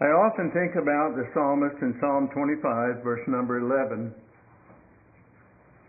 I 0.00 0.08
often 0.16 0.48
think 0.56 0.80
about 0.80 1.12
the 1.12 1.28
psalmist 1.36 1.76
in 1.84 1.92
Psalm 2.00 2.32
25, 2.32 3.04
verse 3.04 3.20
number 3.28 3.60
11, 3.60 4.08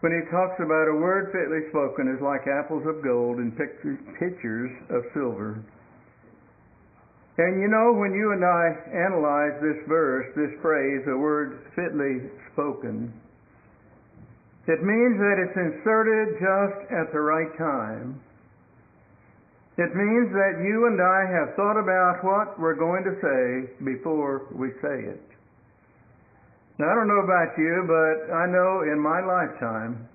when 0.04 0.12
he 0.12 0.28
talks 0.28 0.60
about 0.60 0.92
a 0.92 1.00
word 1.00 1.32
fitly 1.32 1.64
spoken 1.72 2.12
is 2.12 2.20
like 2.20 2.44
apples 2.44 2.84
of 2.84 3.00
gold 3.00 3.38
and 3.40 3.56
pitchers 3.56 4.72
of 4.92 5.08
silver. 5.16 5.64
And 7.38 7.62
you 7.64 7.72
know, 7.72 7.96
when 7.96 8.12
you 8.12 8.36
and 8.36 8.44
I 8.44 8.76
analyze 8.92 9.56
this 9.64 9.80
verse, 9.88 10.28
this 10.36 10.60
phrase, 10.60 11.08
a 11.08 11.16
word 11.16 11.64
fitly 11.80 12.28
spoken, 12.52 13.14
it 14.68 14.84
means 14.84 15.16
that 15.24 15.40
it's 15.40 15.56
inserted 15.56 16.36
just 16.36 16.92
at 16.92 17.14
the 17.16 17.24
right 17.24 17.56
time 17.58 18.20
it 19.82 19.98
means 19.98 20.30
that 20.30 20.62
you 20.62 20.86
and 20.86 21.02
I 21.02 21.26
have 21.26 21.58
thought 21.58 21.82
about 21.82 22.22
what 22.22 22.60
we're 22.62 22.78
going 22.78 23.02
to 23.02 23.18
say 23.18 23.74
before 23.82 24.46
we 24.54 24.70
say 24.78 25.10
it. 25.10 25.26
Now, 26.78 26.86
I 26.86 26.94
don't 26.94 27.10
know 27.10 27.26
about 27.26 27.58
you, 27.58 27.90
but 27.90 28.30
I 28.30 28.46
know 28.46 28.86
in 28.86 29.02
my 29.02 29.26
lifetime 29.26 30.06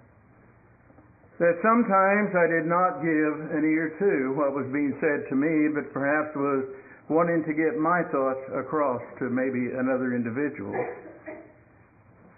that 1.42 1.58
sometimes 1.66 2.30
I 2.32 2.46
did 2.46 2.66
not 2.70 3.02
give 3.02 3.34
an 3.58 3.66
ear 3.66 3.90
to 3.98 4.38
what 4.38 4.54
was 4.54 4.70
being 4.70 4.94
said 5.02 5.26
to 5.30 5.36
me, 5.36 5.74
but 5.74 5.90
perhaps 5.90 6.30
was 6.38 6.70
wanting 7.10 7.42
to 7.46 7.52
get 7.52 7.74
my 7.74 8.06
thoughts 8.14 8.42
across 8.54 9.02
to 9.18 9.30
maybe 9.30 9.74
another 9.74 10.14
individual. 10.14 10.74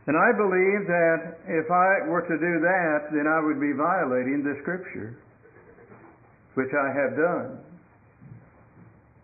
And 0.09 0.17
I 0.17 0.33
believe 0.33 0.89
that 0.89 1.21
if 1.45 1.69
I 1.69 2.09
were 2.09 2.25
to 2.25 2.37
do 2.41 2.55
that, 2.65 3.13
then 3.13 3.29
I 3.29 3.45
would 3.45 3.61
be 3.61 3.77
violating 3.77 4.41
the 4.41 4.57
Scripture 4.65 5.21
which 6.59 6.75
I 6.75 6.91
have 6.91 7.15
done. 7.15 7.63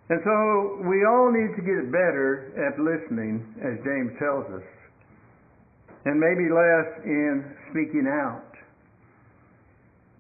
And 0.06 0.23
so 0.23 0.79
we 0.87 1.02
all 1.02 1.34
need 1.34 1.59
to 1.59 1.65
get 1.66 1.91
better 1.91 2.55
at 2.55 2.79
listening, 2.79 3.42
as 3.59 3.75
James 3.83 4.15
tells 4.23 4.47
us, 4.55 4.69
and 6.06 6.14
maybe 6.23 6.47
less 6.47 6.86
in 7.03 7.42
speaking 7.75 8.06
out. 8.06 8.55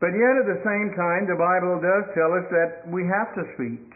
But 0.02 0.10
yet 0.10 0.42
at 0.42 0.58
the 0.58 0.60
same 0.66 0.90
time, 0.98 1.30
the 1.30 1.38
Bible 1.38 1.78
does 1.78 2.10
tell 2.18 2.34
us 2.34 2.50
that 2.50 2.90
we 2.90 3.06
have 3.06 3.30
to 3.38 3.46
speak. 3.54 3.94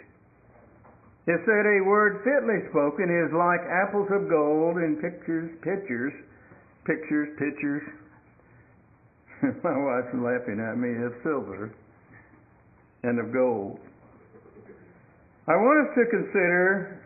It 1.26 1.42
said 1.42 1.64
a 1.66 1.82
word 1.90 2.22
fitly 2.22 2.70
spoken 2.70 3.10
is 3.10 3.34
like 3.34 3.66
apples 3.66 4.08
of 4.14 4.30
gold 4.30 4.78
in 4.78 5.02
pictures, 5.02 5.50
pictures, 5.66 6.14
pictures, 6.86 7.34
pictures. 7.34 7.82
My 9.66 9.74
wife's 9.74 10.14
laughing 10.14 10.62
at 10.62 10.78
me 10.78 10.94
of 11.02 11.18
silver 11.26 11.74
and 13.02 13.18
of 13.18 13.32
gold. 13.32 13.78
I 15.46 15.56
want 15.56 15.88
us 15.88 15.94
to 15.96 16.04
consider 16.10 17.00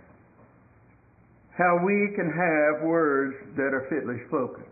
how 1.57 1.79
we 1.85 2.11
can 2.17 2.27
have 2.27 2.83
words 2.83 3.37
that 3.57 3.71
are 3.77 3.87
fitly 3.93 4.19
spoken. 4.29 4.65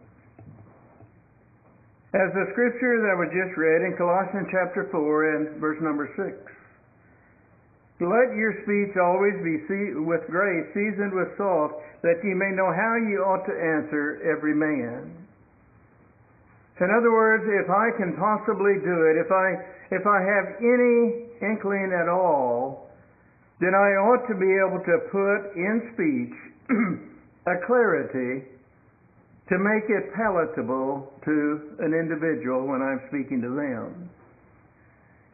As 2.11 2.35
the 2.35 2.51
scripture 2.51 3.07
that 3.07 3.15
was 3.15 3.31
just 3.31 3.55
read 3.55 3.87
in 3.87 3.95
Colossians 3.95 4.49
chapter 4.51 4.89
4 4.91 5.37
and 5.37 5.61
verse 5.61 5.79
number 5.81 6.11
6. 6.19 6.35
Let 8.01 8.33
your 8.35 8.57
speech 8.65 8.97
always 8.97 9.37
be 9.45 9.61
with 10.01 10.25
grace, 10.27 10.67
seasoned 10.73 11.13
with 11.13 11.37
salt, 11.37 11.79
that 12.03 12.19
ye 12.25 12.33
may 12.33 12.51
know 12.57 12.73
how 12.73 12.97
ye 12.97 13.21
ought 13.21 13.45
to 13.45 13.53
answer 13.53 14.25
every 14.25 14.57
man. 14.57 15.20
In 16.81 16.89
other 16.89 17.13
words, 17.13 17.45
if 17.45 17.69
I 17.69 17.93
can 18.01 18.17
possibly 18.17 18.81
do 18.81 18.97
it, 19.13 19.21
if 19.21 19.29
I 19.29 19.49
if 19.93 20.07
I 20.07 20.19
have 20.23 20.47
any 20.65 21.29
inkling 21.45 21.93
at 21.93 22.09
all, 22.09 22.89
then 23.61 23.75
I 23.75 24.01
ought 24.01 24.25
to 24.29 24.37
be 24.39 24.49
able 24.57 24.81
to 24.81 24.97
put 25.13 25.53
in 25.61 25.93
speech 25.93 26.37
a 27.53 27.61
clarity 27.67 28.49
to 29.51 29.59
make 29.59 29.91
it 29.91 30.15
palatable 30.15 31.11
to 31.27 31.75
an 31.83 31.93
individual 31.93 32.65
when 32.65 32.81
I'm 32.81 33.03
speaking 33.11 33.43
to 33.43 33.51
them. 33.51 34.09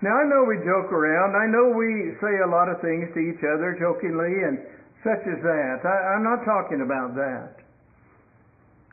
Now, 0.01 0.17
I 0.17 0.25
know 0.25 0.45
we 0.49 0.57
joke 0.65 0.93
around. 0.93 1.37
I 1.37 1.47
know 1.49 1.73
we 1.73 2.17
say 2.21 2.35
a 2.45 2.49
lot 2.49 2.69
of 2.69 2.81
things 2.81 3.13
to 3.13 3.21
each 3.21 3.45
other 3.45 3.77
jokingly 3.77 4.45
and 4.45 4.61
such 5.05 5.21
as 5.29 5.41
that. 5.41 5.85
I, 5.85 6.17
am 6.17 6.25
not 6.25 6.45
talking 6.49 6.81
about 6.81 7.15
that. 7.15 7.66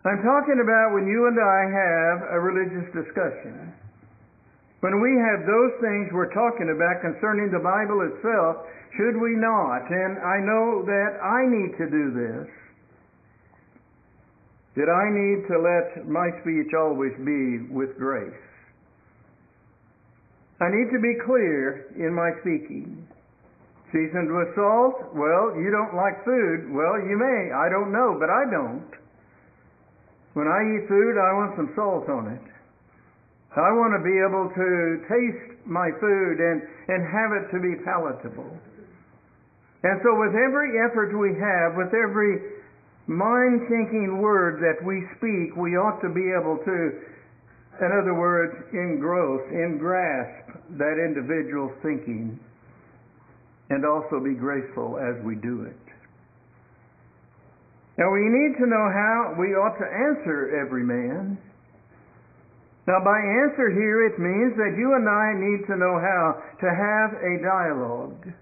I'm 0.04 0.20
talking 0.20 0.60
about 0.60 0.92
when 0.92 1.08
you 1.08 1.32
and 1.32 1.40
I 1.40 1.60
have 1.64 2.18
a 2.36 2.40
religious 2.44 2.92
discussion. 2.92 3.72
When 4.84 5.00
we 5.00 5.16
have 5.16 5.48
those 5.48 5.80
things 5.80 6.12
we're 6.12 6.34
talking 6.36 6.76
about 6.76 7.00
concerning 7.00 7.48
the 7.56 7.64
Bible 7.64 8.04
itself, 8.12 8.68
should 9.00 9.16
we 9.16 9.40
not? 9.40 9.88
And 9.88 10.20
I 10.20 10.44
know 10.44 10.84
that 10.84 11.24
I 11.24 11.48
need 11.48 11.72
to 11.80 11.88
do 11.88 12.12
this. 12.12 12.52
That 14.76 14.92
I 14.92 15.08
need 15.08 15.48
to 15.48 15.56
let 15.64 16.04
my 16.04 16.28
speech 16.44 16.76
always 16.76 17.16
be 17.24 17.72
with 17.72 17.96
grace. 17.96 18.44
I 20.60 20.68
need 20.68 20.92
to 20.92 21.00
be 21.00 21.16
clear 21.24 21.88
in 21.96 22.12
my 22.12 22.36
speaking. 22.44 23.08
Seasoned 23.96 24.36
with 24.36 24.52
salt? 24.60 25.16
Well, 25.16 25.56
you 25.56 25.72
don't 25.72 25.96
like 25.96 26.28
food. 26.28 26.76
Well, 26.76 27.00
you 27.00 27.16
may. 27.16 27.56
I 27.56 27.72
don't 27.72 27.96
know, 27.96 28.20
but 28.20 28.28
I 28.28 28.44
don't. 28.52 29.03
When 30.34 30.50
I 30.50 30.62
eat 30.66 30.90
food, 30.90 31.16
I 31.22 31.32
want 31.38 31.54
some 31.56 31.70
salt 31.78 32.10
on 32.10 32.34
it. 32.34 32.46
I 33.54 33.70
want 33.70 33.94
to 33.94 34.02
be 34.02 34.18
able 34.18 34.50
to 34.50 34.68
taste 35.06 35.62
my 35.70 35.94
food 36.02 36.42
and, 36.42 36.58
and 36.90 37.06
have 37.06 37.38
it 37.38 37.46
to 37.54 37.62
be 37.62 37.78
palatable. 37.86 38.50
And 39.84 40.02
so, 40.02 40.18
with 40.18 40.34
every 40.34 40.74
effort 40.82 41.14
we 41.14 41.38
have, 41.38 41.78
with 41.78 41.94
every 41.94 42.40
mind 43.06 43.68
thinking 43.70 44.18
word 44.24 44.58
that 44.64 44.82
we 44.82 45.06
speak, 45.22 45.54
we 45.54 45.78
ought 45.78 46.02
to 46.02 46.10
be 46.10 46.34
able 46.34 46.58
to, 46.66 46.76
in 47.86 47.92
other 47.94 48.16
words, 48.18 48.58
engross, 48.74 49.44
engrasp 49.54 50.58
that 50.80 50.98
individual's 50.98 51.78
thinking, 51.84 52.40
and 53.70 53.86
also 53.86 54.24
be 54.24 54.34
graceful 54.34 54.98
as 54.98 55.22
we 55.24 55.36
do 55.36 55.62
it. 55.70 55.83
Now, 57.98 58.10
we 58.10 58.26
need 58.26 58.58
to 58.58 58.66
know 58.66 58.86
how 58.90 59.36
we 59.38 59.54
ought 59.54 59.78
to 59.78 59.86
answer 59.86 60.58
every 60.58 60.84
man. 60.84 61.38
Now, 62.88 63.00
by 63.00 63.16
answer 63.16 63.70
here, 63.70 64.10
it 64.10 64.18
means 64.20 64.58
that 64.58 64.76
you 64.76 64.98
and 64.98 65.08
I 65.08 65.38
need 65.38 65.62
to 65.70 65.78
know 65.78 66.02
how 66.02 66.42
to 66.60 66.68
have 66.68 67.10
a 67.22 67.34
dialogue. 67.40 68.34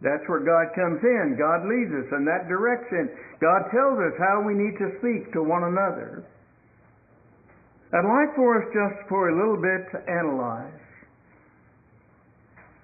That's 0.00 0.24
where 0.28 0.40
God 0.40 0.72
comes 0.76 1.02
in. 1.02 1.36
God 1.36 1.66
leads 1.66 1.92
us 1.92 2.08
in 2.12 2.24
that 2.24 2.48
direction. 2.48 3.10
God 3.40 3.68
tells 3.72 3.98
us 4.00 4.14
how 4.20 4.40
we 4.40 4.54
need 4.54 4.78
to 4.78 4.96
speak 5.00 5.32
to 5.32 5.42
one 5.42 5.64
another. 5.64 6.24
I'd 7.92 8.06
like 8.06 8.34
for 8.34 8.58
us 8.58 8.66
just 8.72 9.08
for 9.08 9.28
a 9.30 9.36
little 9.36 9.60
bit 9.60 9.86
to 9.92 9.98
analyze. 10.10 10.80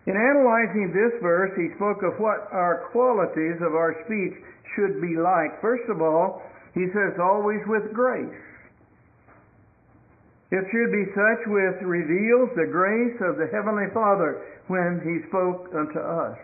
In 0.07 0.17
analyzing 0.17 0.93
this 0.97 1.13
verse, 1.21 1.53
he 1.57 1.75
spoke 1.77 2.03
of 2.03 2.19
what 2.19 2.49
are 2.53 2.89
qualities 2.93 3.61
of 3.61 3.75
our 3.75 3.95
speech 4.07 4.37
should 4.77 5.01
be 5.01 5.17
like. 5.17 5.61
First 5.61 5.89
of 5.89 6.01
all, 6.03 6.43
he 6.75 6.87
says, 6.95 7.19
always 7.19 7.61
with 7.67 7.93
grace. 7.93 8.43
It 10.51 10.67
should 10.75 10.91
be 10.91 11.07
such 11.15 11.47
which 11.47 11.79
reveals 11.87 12.51
the 12.59 12.67
grace 12.67 13.19
of 13.23 13.39
the 13.39 13.47
Heavenly 13.55 13.87
Father 13.95 14.43
when 14.67 14.99
He 15.07 15.23
spoke 15.31 15.71
unto 15.71 15.99
us. 15.99 16.39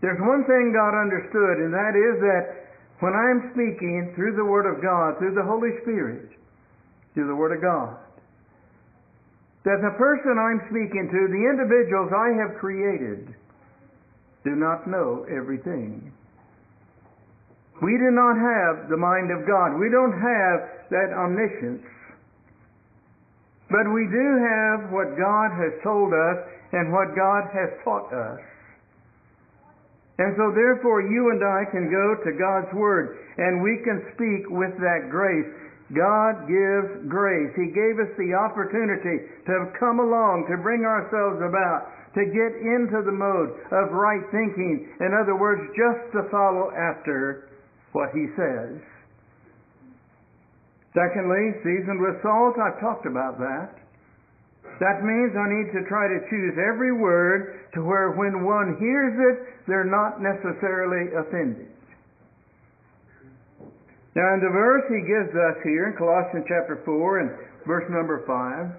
There's 0.00 0.20
one 0.22 0.46
thing 0.46 0.70
God 0.70 0.94
understood, 0.94 1.66
and 1.66 1.74
that 1.74 1.98
is 1.98 2.14
that 2.22 2.44
when 3.02 3.10
I'm 3.10 3.50
speaking 3.54 4.12
through 4.14 4.36
the 4.36 4.44
Word 4.44 4.70
of 4.70 4.82
God, 4.82 5.18
through 5.18 5.34
the 5.34 5.42
Holy 5.42 5.74
Spirit, 5.82 6.30
through 7.14 7.26
the 7.26 7.34
Word 7.34 7.58
of 7.58 7.62
God, 7.62 7.98
that 9.64 9.82
the 9.82 9.98
person 9.98 10.38
I'm 10.38 10.62
speaking 10.70 11.10
to, 11.10 11.20
the 11.26 11.44
individuals 11.50 12.12
I 12.14 12.38
have 12.38 12.60
created, 12.60 13.34
do 14.44 14.54
not 14.54 14.86
know 14.86 15.26
everything. 15.26 16.12
We 17.82 17.98
do 17.98 18.10
not 18.14 18.38
have 18.38 18.88
the 18.88 18.96
mind 18.96 19.34
of 19.34 19.46
God. 19.46 19.74
We 19.74 19.90
don't 19.90 20.14
have 20.14 20.56
that 20.94 21.10
omniscience. 21.10 21.82
But 23.70 23.90
we 23.90 24.06
do 24.06 24.28
have 24.38 24.92
what 24.94 25.18
God 25.18 25.50
has 25.58 25.74
told 25.82 26.14
us 26.14 26.38
and 26.70 26.92
what 26.92 27.16
God 27.16 27.50
has 27.50 27.70
taught 27.82 28.12
us. 28.12 28.38
And 30.18 30.30
so 30.38 30.54
therefore 30.54 31.02
you 31.02 31.34
and 31.34 31.42
I 31.42 31.66
can 31.74 31.90
go 31.90 32.14
to 32.22 32.38
God's 32.38 32.70
Word 32.78 33.18
and 33.38 33.62
we 33.62 33.82
can 33.82 33.98
speak 34.14 34.46
with 34.46 34.70
that 34.78 35.10
grace. 35.10 35.50
God 35.90 36.46
gives 36.46 37.10
grace. 37.10 37.50
He 37.58 37.74
gave 37.74 37.98
us 37.98 38.10
the 38.14 38.32
opportunity 38.38 39.26
to 39.50 39.74
come 39.78 39.98
along, 39.98 40.46
to 40.48 40.56
bring 40.62 40.86
ourselves 40.86 41.42
about, 41.42 41.90
to 42.14 42.22
get 42.30 42.54
into 42.62 43.02
the 43.02 43.12
mode 43.12 43.58
of 43.74 43.90
right 43.90 44.22
thinking. 44.30 44.86
In 45.02 45.10
other 45.18 45.34
words, 45.34 45.66
just 45.74 46.14
to 46.14 46.30
follow 46.30 46.70
after 46.70 47.50
what 47.94 48.10
He 48.10 48.26
says. 48.34 48.82
Secondly, 50.94 51.58
seasoned 51.62 52.02
with 52.02 52.22
salt, 52.22 52.54
I've 52.58 52.78
talked 52.78 53.06
about 53.06 53.38
that. 53.38 53.74
That 54.78 55.02
means 55.02 55.34
I 55.34 55.46
need 55.50 55.70
to 55.74 55.86
try 55.86 56.06
to 56.06 56.18
choose 56.30 56.54
every 56.58 56.90
word 56.90 57.70
to 57.74 57.82
where 57.82 58.10
when 58.14 58.42
one 58.42 58.78
hears 58.78 59.14
it, 59.14 59.66
they're 59.66 59.86
not 59.86 60.18
necessarily 60.22 61.14
offended. 61.14 61.70
Now, 64.14 64.34
in 64.34 64.40
the 64.42 64.54
verse 64.54 64.86
he 64.86 65.02
gives 65.02 65.34
us 65.34 65.58
here 65.66 65.90
in 65.90 65.98
Colossians 65.98 66.46
chapter 66.46 66.82
4 66.86 67.18
and 67.18 67.30
verse 67.66 67.86
number 67.90 68.22
5, 68.26 68.70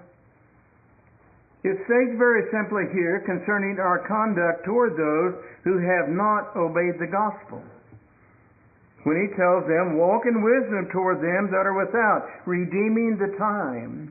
it 1.64 1.76
states 1.84 2.14
very 2.16 2.48
simply 2.48 2.88
here 2.92 3.20
concerning 3.24 3.76
our 3.80 4.00
conduct 4.08 4.64
toward 4.64 4.96
those 4.96 5.36
who 5.64 5.76
have 5.76 6.08
not 6.08 6.56
obeyed 6.56 6.96
the 6.96 7.10
gospel. 7.10 7.60
When 9.06 9.22
he 9.22 9.30
tells 9.38 9.62
them, 9.70 9.94
walk 9.94 10.26
in 10.26 10.42
wisdom 10.42 10.90
toward 10.90 11.22
them 11.22 11.46
that 11.54 11.62
are 11.62 11.78
without, 11.78 12.26
redeeming 12.42 13.14
the 13.14 13.38
time. 13.38 14.10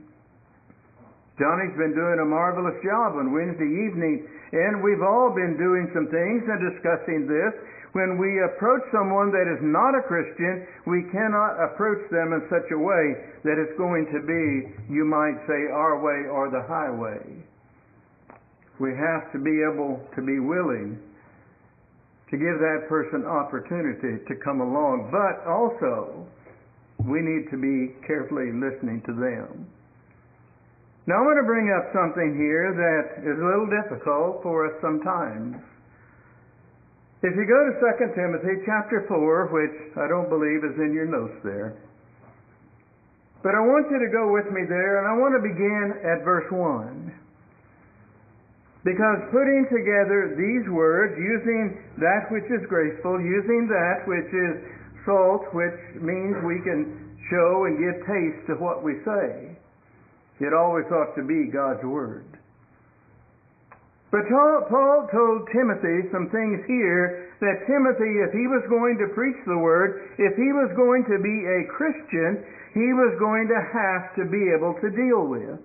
Johnny's 1.36 1.76
been 1.76 1.92
doing 1.92 2.24
a 2.24 2.32
marvelous 2.32 2.80
job 2.80 3.20
on 3.20 3.36
Wednesday 3.36 3.68
evening, 3.68 4.24
and 4.56 4.80
we've 4.80 5.04
all 5.04 5.36
been 5.36 5.60
doing 5.60 5.92
some 5.92 6.08
things 6.08 6.48
and 6.48 6.64
discussing 6.64 7.28
this 7.28 7.52
when 7.92 8.16
we 8.16 8.40
approach 8.44 8.88
someone 8.92 9.36
that 9.36 9.52
is 9.52 9.60
not 9.64 10.00
a 10.00 10.04
Christian, 10.08 10.68
we 10.88 11.04
cannot 11.12 11.60
approach 11.60 12.04
them 12.12 12.32
in 12.32 12.48
such 12.48 12.72
a 12.72 12.80
way 12.80 13.20
that 13.44 13.60
it's 13.60 13.76
going 13.76 14.08
to 14.16 14.20
be, 14.24 14.72
you 14.88 15.04
might 15.04 15.40
say, 15.44 15.72
our 15.76 16.00
way 16.00 16.28
or 16.28 16.48
the 16.48 16.64
highway. 16.68 17.20
We 18.80 18.96
have 18.96 19.32
to 19.32 19.40
be 19.40 19.64
able 19.64 20.00
to 20.16 20.22
be 20.24 20.40
willing 20.40 21.00
to 22.36 22.44
give 22.44 22.60
that 22.60 22.92
person 22.92 23.24
opportunity 23.24 24.20
to 24.28 24.36
come 24.44 24.60
along, 24.60 25.08
but 25.08 25.48
also 25.48 26.28
we 27.08 27.24
need 27.24 27.48
to 27.48 27.56
be 27.56 27.96
carefully 28.04 28.52
listening 28.52 29.00
to 29.08 29.16
them. 29.16 29.64
Now, 31.08 31.22
I'm 31.22 31.28
going 31.32 31.40
to 31.40 31.48
bring 31.48 31.72
up 31.72 31.96
something 31.96 32.36
here 32.36 32.76
that 32.76 33.24
is 33.24 33.38
a 33.40 33.46
little 33.46 33.72
difficult 33.72 34.44
for 34.44 34.68
us 34.68 34.76
sometimes. 34.84 35.56
If 37.24 37.32
you 37.40 37.46
go 37.48 37.60
to 37.72 37.74
2 37.80 38.20
Timothy 38.20 38.68
chapter 38.68 39.06
4, 39.08 39.54
which 39.56 39.96
I 39.96 40.12
don't 40.12 40.28
believe 40.28 40.66
is 40.66 40.76
in 40.76 40.92
your 40.92 41.08
notes 41.08 41.40
there, 41.46 41.78
but 43.46 43.56
I 43.56 43.62
want 43.62 43.88
you 43.94 44.02
to 44.02 44.12
go 44.12 44.34
with 44.34 44.52
me 44.52 44.66
there, 44.68 45.00
and 45.00 45.08
I 45.08 45.14
want 45.16 45.38
to 45.38 45.42
begin 45.46 46.04
at 46.04 46.26
verse 46.26 46.50
1. 46.52 47.25
Because 48.86 49.18
putting 49.34 49.66
together 49.74 50.38
these 50.38 50.70
words, 50.70 51.18
using 51.18 51.82
that 51.98 52.30
which 52.30 52.46
is 52.54 52.62
graceful, 52.70 53.18
using 53.18 53.66
that 53.66 54.06
which 54.06 54.30
is 54.30 54.62
salt, 55.10 55.50
which 55.58 55.74
means 55.98 56.38
we 56.46 56.62
can 56.62 57.18
show 57.34 57.66
and 57.66 57.82
give 57.82 57.98
taste 58.06 58.46
to 58.46 58.54
what 58.62 58.86
we 58.86 59.02
say, 59.02 59.58
it 60.38 60.54
always 60.54 60.86
ought 60.94 61.18
to 61.18 61.26
be 61.26 61.50
God's 61.50 61.82
Word. 61.82 62.30
But 64.14 64.30
Paul 64.30 65.10
told 65.10 65.50
Timothy 65.50 66.06
some 66.14 66.30
things 66.30 66.62
here 66.70 67.34
that 67.42 67.66
Timothy, 67.66 68.22
if 68.22 68.32
he 68.38 68.46
was 68.48 68.64
going 68.70 69.02
to 69.02 69.12
preach 69.18 69.36
the 69.44 69.58
word, 69.58 70.14
if 70.22 70.38
he 70.38 70.54
was 70.56 70.72
going 70.78 71.04
to 71.10 71.18
be 71.20 71.36
a 71.44 71.68
Christian, 71.74 72.46
he 72.72 72.94
was 72.96 73.18
going 73.20 73.50
to 73.50 73.60
have 73.60 74.16
to 74.16 74.24
be 74.30 74.54
able 74.56 74.78
to 74.80 74.88
deal 74.94 75.26
with. 75.28 75.60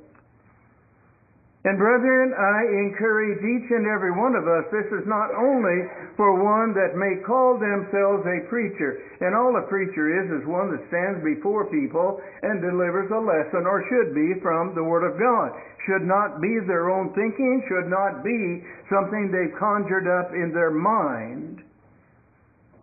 And 1.60 1.76
brethren, 1.76 2.32
I 2.32 2.88
encourage 2.88 3.36
each 3.44 3.68
and 3.68 3.84
every 3.84 4.16
one 4.16 4.32
of 4.32 4.48
us, 4.48 4.64
this 4.72 4.88
is 4.96 5.04
not 5.04 5.28
only 5.36 5.84
for 6.16 6.40
one 6.40 6.72
that 6.72 6.96
may 6.96 7.20
call 7.20 7.60
themselves 7.60 8.24
a 8.24 8.48
preacher. 8.48 9.04
And 9.20 9.36
all 9.36 9.52
a 9.52 9.68
preacher 9.68 10.08
is, 10.08 10.40
is 10.40 10.48
one 10.48 10.72
that 10.72 10.80
stands 10.88 11.20
before 11.20 11.68
people 11.68 12.16
and 12.40 12.64
delivers 12.64 13.12
a 13.12 13.20
lesson, 13.20 13.68
or 13.68 13.84
should 13.92 14.16
be, 14.16 14.40
from 14.40 14.72
the 14.72 14.80
Word 14.80 15.04
of 15.04 15.20
God. 15.20 15.52
Should 15.84 16.08
not 16.08 16.40
be 16.40 16.64
their 16.64 16.88
own 16.88 17.12
thinking, 17.12 17.60
should 17.68 17.92
not 17.92 18.24
be 18.24 18.64
something 18.88 19.28
they've 19.28 19.52
conjured 19.60 20.08
up 20.08 20.32
in 20.32 20.56
their 20.56 20.72
mind. 20.72 21.60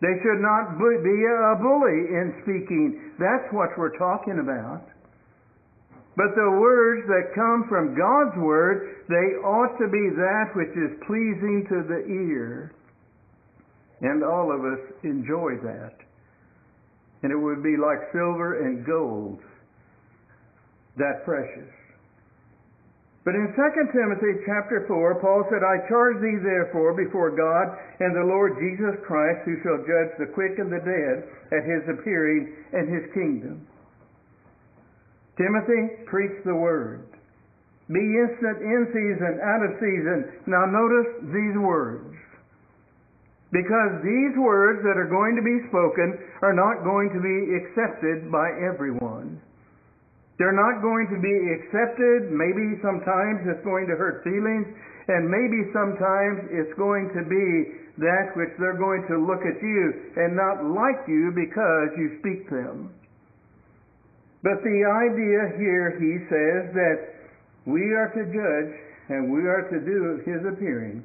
They 0.05 0.21
should 0.21 0.37
not 0.37 0.77
be 0.77 1.17
a 1.25 1.57
bully 1.57 2.13
in 2.13 2.29
speaking. 2.45 3.17
That's 3.17 3.49
what 3.49 3.73
we're 3.73 3.97
talking 3.97 4.37
about. 4.37 4.85
But 6.17 6.33
the 6.33 6.57
words 6.57 7.05
that 7.05 7.37
come 7.37 7.69
from 7.69 7.93
God's 7.93 8.33
Word, 8.41 9.05
they 9.05 9.37
ought 9.45 9.77
to 9.77 9.85
be 9.85 10.09
that 10.17 10.49
which 10.57 10.73
is 10.73 10.97
pleasing 11.05 11.69
to 11.69 11.85
the 11.85 12.01
ear. 12.09 12.73
And 14.01 14.25
all 14.25 14.49
of 14.49 14.65
us 14.65 14.81
enjoy 15.05 15.61
that. 15.61 15.93
And 17.21 17.29
it 17.31 17.37
would 17.37 17.61
be 17.61 17.77
like 17.77 18.09
silver 18.09 18.65
and 18.65 18.81
gold, 18.81 19.45
that 20.97 21.21
precious. 21.23 21.69
But 23.23 23.35
in 23.35 23.53
2 23.53 23.93
Timothy 23.93 24.41
chapter 24.41 24.85
4, 24.87 25.21
Paul 25.21 25.45
said, 25.53 25.61
I 25.61 25.85
charge 25.85 26.17
thee 26.17 26.41
therefore 26.41 26.97
before 26.97 27.29
God 27.29 27.77
and 27.99 28.15
the 28.15 28.25
Lord 28.25 28.57
Jesus 28.57 28.97
Christ, 29.05 29.45
who 29.45 29.61
shall 29.61 29.85
judge 29.85 30.17
the 30.17 30.33
quick 30.33 30.57
and 30.57 30.73
the 30.73 30.81
dead 30.81 31.29
at 31.53 31.67
his 31.67 31.85
appearing 31.93 32.55
and 32.73 32.89
his 32.89 33.05
kingdom. 33.13 33.67
Timothy, 35.37 36.03
preach 36.09 36.33
the 36.45 36.55
word. 36.55 37.05
Be 37.87 38.03
instant 38.03 38.59
in 38.59 38.81
season, 38.91 39.39
out 39.39 39.63
of 39.63 39.79
season. 39.79 40.43
Now 40.49 40.65
notice 40.67 41.23
these 41.31 41.57
words. 41.61 42.17
Because 43.53 44.03
these 44.03 44.35
words 44.35 44.83
that 44.83 44.99
are 44.99 45.07
going 45.07 45.39
to 45.39 45.45
be 45.45 45.63
spoken 45.71 46.19
are 46.43 46.51
not 46.51 46.83
going 46.83 47.15
to 47.15 47.21
be 47.23 47.37
accepted 47.63 48.27
by 48.27 48.51
everyone. 48.59 49.39
They're 50.35 50.57
not 50.57 50.83
going 50.83 51.07
to 51.15 51.19
be 51.23 51.35
accepted. 51.55 52.27
Maybe 52.27 52.75
sometimes 52.83 53.47
it's 53.47 53.63
going 53.63 53.87
to 53.87 53.95
hurt 53.95 54.21
feelings, 54.27 54.67
and 55.07 55.31
maybe 55.31 55.71
sometimes 55.71 56.51
it's 56.51 56.75
going 56.75 57.07
to 57.15 57.23
be 57.23 57.47
that 58.03 58.35
which 58.35 58.53
they're 58.59 58.77
going 58.77 59.07
to 59.09 59.17
look 59.17 59.41
at 59.41 59.57
you 59.63 60.13
and 60.19 60.35
not 60.35 60.61
like 60.75 61.07
you 61.07 61.31
because 61.33 61.89
you 61.95 62.19
speak 62.21 62.45
them. 62.51 62.93
But 64.47 64.63
the 64.63 64.79
idea 64.79 65.59
here, 65.59 65.99
he 65.99 66.23
says, 66.31 66.71
that 66.71 66.97
we 67.67 67.91
are 67.91 68.07
to 68.15 68.23
judge 68.31 68.71
and 69.11 69.27
we 69.27 69.43
are 69.43 69.67
to 69.67 69.79
do 69.83 70.23
his 70.23 70.39
appearing. 70.47 71.03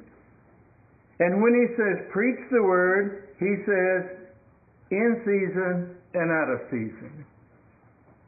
And 1.19 1.43
when 1.43 1.51
he 1.51 1.75
says 1.75 2.07
preach 2.07 2.39
the 2.55 2.63
word, 2.63 3.35
he 3.43 3.59
says 3.67 4.31
in 4.95 5.19
season 5.27 5.91
and 6.15 6.31
out 6.31 6.55
of 6.55 6.71
season. 6.71 7.27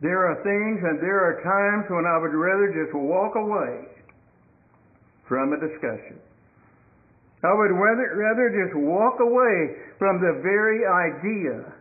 There 0.02 0.28
are 0.28 0.36
things 0.44 0.84
and 0.84 1.00
there 1.00 1.24
are 1.24 1.40
times 1.48 1.88
when 1.88 2.04
I 2.04 2.20
would 2.20 2.36
rather 2.36 2.76
just 2.76 2.92
walk 2.92 3.40
away 3.40 3.88
from 5.32 5.56
a 5.56 5.60
discussion. 5.64 6.20
I 7.40 7.56
would 7.56 7.72
rather, 7.72 8.20
rather 8.20 8.52
just 8.52 8.76
walk 8.76 9.22
away 9.24 9.80
from 9.98 10.20
the 10.20 10.44
very 10.44 10.84
idea 10.84 11.72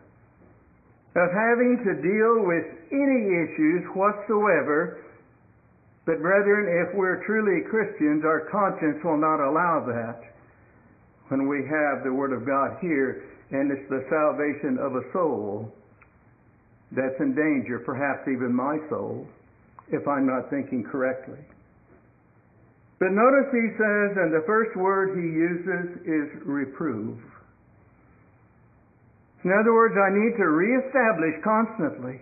of 1.15 1.31
having 1.31 1.79
to 1.87 1.93
deal 2.03 2.43
with 2.43 2.65
any 2.91 3.21
issues 3.47 3.87
whatsoever. 3.95 4.99
But, 6.05 6.21
brethren, 6.21 6.67
if 6.85 6.95
we're 6.95 7.23
truly 7.25 7.63
Christians, 7.69 8.23
our 8.25 8.47
conscience 8.51 8.99
will 9.03 9.17
not 9.17 9.39
allow 9.39 9.83
that 9.87 10.21
when 11.29 11.47
we 11.47 11.65
have 11.65 12.03
the 12.03 12.13
Word 12.13 12.33
of 12.33 12.45
God 12.45 12.77
here 12.81 13.23
and 13.51 13.71
it's 13.71 13.89
the 13.89 14.05
salvation 14.09 14.77
of 14.77 14.95
a 14.95 15.03
soul 15.13 15.71
that's 16.91 17.19
in 17.19 17.33
danger, 17.33 17.79
perhaps 17.79 18.27
even 18.27 18.53
my 18.53 18.77
soul, 18.89 19.27
if 19.89 20.07
I'm 20.07 20.27
not 20.27 20.49
thinking 20.49 20.83
correctly. 20.83 21.39
But 22.99 23.11
notice 23.11 23.51
he 23.51 23.67
says, 23.77 24.17
and 24.17 24.33
the 24.33 24.43
first 24.47 24.75
word 24.77 25.17
he 25.17 25.27
uses 25.27 25.85
is 26.05 26.27
reprove. 26.45 27.19
In 29.45 29.53
other 29.53 29.77
words, 29.77 29.93
I 29.93 30.09
need 30.09 30.33
to 30.41 30.49
reestablish 30.49 31.37
constantly. 31.45 32.17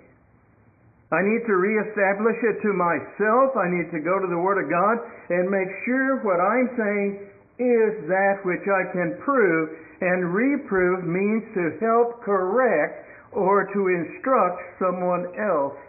I 1.07 1.23
need 1.23 1.47
to 1.47 1.55
reestablish 1.55 2.35
it 2.43 2.59
to 2.67 2.71
myself. 2.75 3.55
I 3.55 3.71
need 3.71 3.87
to 3.95 4.03
go 4.03 4.19
to 4.19 4.27
the 4.27 4.37
Word 4.37 4.59
of 4.59 4.67
God 4.67 4.99
and 5.31 5.47
make 5.47 5.71
sure 5.87 6.19
what 6.19 6.43
I'm 6.43 6.67
saying 6.75 7.31
is 7.63 7.91
that 8.11 8.43
which 8.43 8.67
I 8.67 8.91
can 8.91 9.15
prove. 9.23 9.69
And 10.01 10.35
reprove 10.35 11.07
means 11.07 11.47
to 11.55 11.79
help 11.79 12.19
correct 12.27 13.07
or 13.31 13.71
to 13.71 13.81
instruct 13.87 14.59
someone 14.77 15.31
else 15.39 15.79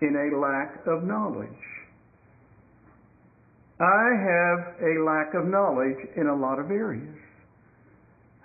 in 0.00 0.14
a 0.14 0.38
lack 0.38 0.78
of 0.86 1.02
knowledge. 1.02 1.48
I 3.80 4.06
have 4.14 4.78
a 4.78 5.02
lack 5.02 5.34
of 5.34 5.50
knowledge 5.50 5.98
in 6.14 6.28
a 6.28 6.36
lot 6.36 6.60
of 6.60 6.70
areas. 6.70 7.23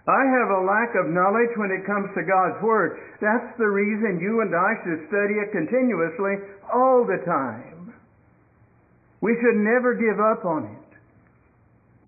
I 0.10 0.25
have 0.42 0.50
a 0.50 0.66
lack 0.66 0.98
of 0.98 1.13
knowledge 1.13 1.54
when 1.54 1.70
it 1.70 1.86
comes 1.86 2.10
to 2.18 2.25
God's 2.25 2.58
Word. 2.66 2.98
That's 3.22 3.54
the 3.62 3.70
reason 3.70 4.18
you 4.18 4.42
and 4.42 4.50
I 4.58 4.74
should 4.82 5.06
study 5.06 5.38
it 5.38 5.54
continuously 5.54 6.34
all 6.74 7.06
the 7.06 7.22
time. 7.30 7.94
We 9.22 9.38
should 9.38 9.62
never 9.62 9.94
give 9.94 10.18
up 10.18 10.50
on 10.50 10.66
it. 10.66 10.89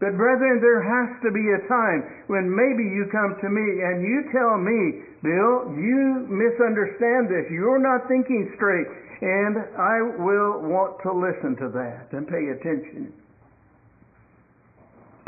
But 0.01 0.17
brethren, 0.17 0.57
there 0.65 0.81
has 0.81 1.13
to 1.21 1.29
be 1.29 1.45
a 1.45 1.61
time 1.69 2.25
when 2.25 2.49
maybe 2.49 2.81
you 2.81 3.05
come 3.13 3.37
to 3.37 3.49
me 3.53 3.85
and 3.85 4.01
you 4.01 4.25
tell 4.33 4.57
me, 4.57 5.05
Bill, 5.21 5.69
you 5.77 6.25
misunderstand 6.25 7.29
this. 7.29 7.45
You're 7.53 7.77
not 7.77 8.09
thinking 8.09 8.49
straight. 8.57 8.89
And 9.21 9.61
I 9.77 10.01
will 10.17 10.65
want 10.65 10.97
to 11.05 11.13
listen 11.13 11.53
to 11.61 11.69
that 11.77 12.09
and 12.17 12.25
pay 12.25 12.49
attention. 12.49 13.13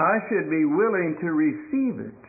I 0.01 0.17
should 0.25 0.49
be 0.49 0.65
willing 0.65 1.21
to 1.21 1.29
receive 1.37 2.01
it 2.01 2.22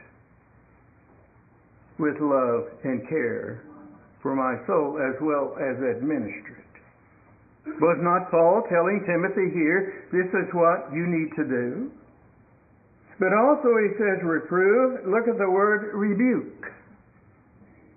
with 1.99 2.19
love 2.21 2.69
and 2.83 3.07
care 3.09 3.63
for 4.23 4.35
my 4.35 4.59
soul 4.67 4.99
as 4.99 5.15
well 5.21 5.55
as 5.61 5.77
administer 5.97 6.59
it. 6.59 6.75
Was 7.81 7.99
not 8.01 8.31
Paul 8.31 8.65
telling 8.69 9.05
Timothy 9.09 9.49
here, 9.53 10.09
this 10.13 10.29
is 10.33 10.49
what 10.53 10.93
you 10.93 11.07
need 11.09 11.33
to 11.37 11.45
do? 11.45 11.93
But 13.19 13.33
also 13.33 13.69
he 13.79 13.95
says 13.97 14.21
reprove. 14.25 15.07
Look 15.07 15.29
at 15.29 15.39
the 15.39 15.49
word 15.49 15.95
rebuke. 15.95 16.67